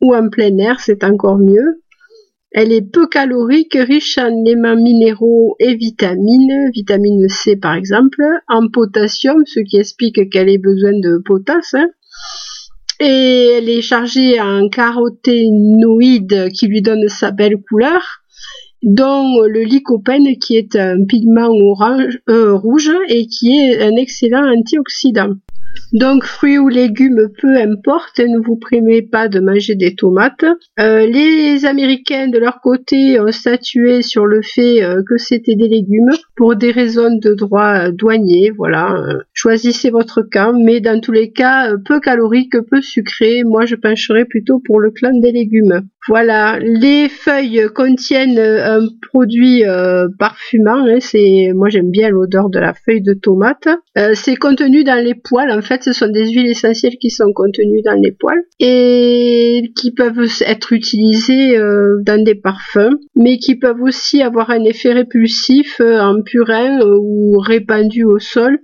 ou 0.00 0.14
en 0.14 0.28
plein 0.28 0.56
air, 0.58 0.80
c'est 0.80 1.04
encore 1.04 1.38
mieux. 1.38 1.82
Elle 2.52 2.72
est 2.72 2.82
peu 2.82 3.06
calorique, 3.06 3.76
riche 3.78 4.16
en 4.16 4.44
éléments 4.44 4.76
minéraux 4.76 5.56
et 5.60 5.74
vitamines, 5.74 6.70
vitamine 6.72 7.28
C 7.28 7.56
par 7.56 7.74
exemple, 7.74 8.22
en 8.48 8.68
potassium, 8.68 9.42
ce 9.44 9.60
qui 9.60 9.76
explique 9.76 10.30
qu'elle 10.30 10.48
ait 10.48 10.58
besoin 10.58 10.92
de 10.92 11.22
potasse. 11.24 11.74
Hein. 11.74 11.90
Et 13.00 13.50
elle 13.58 13.68
est 13.68 13.82
chargée 13.82 14.40
en 14.40 14.68
caroténoïdes 14.68 16.48
qui 16.52 16.66
lui 16.66 16.80
donnent 16.80 17.08
sa 17.08 17.30
belle 17.30 17.58
couleur, 17.68 18.02
dont 18.82 19.42
le 19.42 19.62
lycopène 19.62 20.38
qui 20.38 20.56
est 20.56 20.74
un 20.74 21.04
pigment 21.04 21.50
orange, 21.50 22.18
euh, 22.30 22.54
rouge 22.54 22.90
et 23.08 23.26
qui 23.26 23.58
est 23.58 23.82
un 23.82 23.94
excellent 23.96 24.50
antioxydant. 24.52 25.34
Donc 25.92 26.24
fruits 26.24 26.58
ou 26.58 26.68
légumes, 26.68 27.28
peu 27.40 27.56
importe, 27.56 28.18
ne 28.18 28.38
vous 28.38 28.56
primez 28.56 29.02
pas 29.02 29.28
de 29.28 29.40
manger 29.40 29.74
des 29.74 29.94
tomates. 29.94 30.44
Euh, 30.78 31.06
les 31.06 31.64
Américains 31.64 32.28
de 32.28 32.38
leur 32.38 32.60
côté 32.60 33.18
ont 33.20 33.32
statué 33.32 34.02
sur 34.02 34.26
le 34.26 34.42
fait 34.42 34.82
euh, 34.82 35.02
que 35.08 35.16
c'était 35.16 35.54
des 35.54 35.68
légumes 35.68 36.10
pour 36.36 36.56
des 36.56 36.72
raisons 36.72 37.16
de 37.16 37.32
droit 37.32 37.90
douanier. 37.90 38.52
Voilà, 38.56 39.02
choisissez 39.32 39.90
votre 39.90 40.22
camp, 40.22 40.52
mais 40.62 40.80
dans 40.80 41.00
tous 41.00 41.12
les 41.12 41.30
cas, 41.32 41.72
peu 41.86 42.00
calorique, 42.00 42.54
peu 42.70 42.82
sucré. 42.82 43.42
Moi, 43.44 43.64
je 43.64 43.76
pencherai 43.76 44.26
plutôt 44.26 44.60
pour 44.60 44.80
le 44.80 44.90
clan 44.90 45.18
des 45.18 45.32
légumes. 45.32 45.88
Voilà, 46.08 46.58
les 46.58 47.10
feuilles 47.10 47.66
contiennent 47.74 48.38
un 48.38 48.80
produit 49.10 49.64
euh, 49.66 50.08
parfumant. 50.18 50.86
Hein, 50.86 50.98
c'est, 51.00 51.52
moi 51.54 51.68
j'aime 51.68 51.90
bien 51.90 52.08
l'odeur 52.08 52.48
de 52.48 52.58
la 52.58 52.72
feuille 52.72 53.02
de 53.02 53.12
tomate. 53.12 53.68
Euh, 53.98 54.12
c'est 54.14 54.36
contenu 54.36 54.84
dans 54.84 55.02
les 55.02 55.14
poils. 55.14 55.57
En 55.58 55.62
fait, 55.62 55.82
ce 55.82 55.92
sont 55.92 56.06
des 56.06 56.30
huiles 56.30 56.46
essentielles 56.46 56.98
qui 57.00 57.10
sont 57.10 57.32
contenues 57.32 57.82
dans 57.82 58.00
les 58.00 58.12
poils 58.12 58.44
et 58.60 59.72
qui 59.74 59.92
peuvent 59.92 60.30
être 60.46 60.72
utilisées 60.72 61.58
euh, 61.58 61.96
dans 62.06 62.22
des 62.22 62.36
parfums, 62.36 62.94
mais 63.16 63.38
qui 63.38 63.56
peuvent 63.56 63.82
aussi 63.82 64.22
avoir 64.22 64.50
un 64.50 64.62
effet 64.62 64.92
répulsif 64.92 65.80
en 65.80 66.22
purin 66.22 66.78
ou 66.86 67.38
répandu 67.38 68.04
au 68.04 68.20
sol 68.20 68.60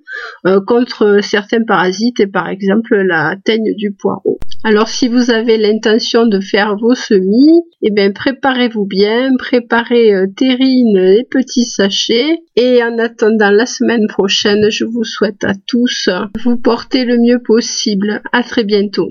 contre 0.66 1.20
certains 1.22 1.64
parasites 1.64 2.20
et 2.20 2.26
par 2.26 2.48
exemple 2.48 2.96
la 2.96 3.36
teigne 3.44 3.74
du 3.76 3.92
poireau. 3.92 4.38
Alors 4.66 4.88
si 4.88 5.08
vous 5.08 5.30
avez 5.30 5.58
l'intention 5.58 6.26
de 6.26 6.40
faire 6.40 6.76
vos 6.76 6.94
semis, 6.94 7.60
eh 7.82 7.90
bien 7.90 8.12
préparez-vous 8.12 8.86
bien, 8.86 9.30
préparez 9.38 10.14
euh, 10.14 10.26
terrine 10.34 10.96
et 10.96 11.26
petits 11.30 11.64
sachets. 11.66 12.38
Et 12.56 12.82
en 12.82 12.98
attendant 12.98 13.50
la 13.50 13.66
semaine 13.66 14.06
prochaine, 14.08 14.70
je 14.70 14.86
vous 14.86 15.04
souhaite 15.04 15.44
à 15.44 15.52
tous 15.66 16.08
vous 16.42 16.56
porter 16.56 17.04
le 17.04 17.18
mieux 17.18 17.42
possible. 17.42 18.22
À 18.32 18.42
très 18.42 18.64
bientôt. 18.64 19.10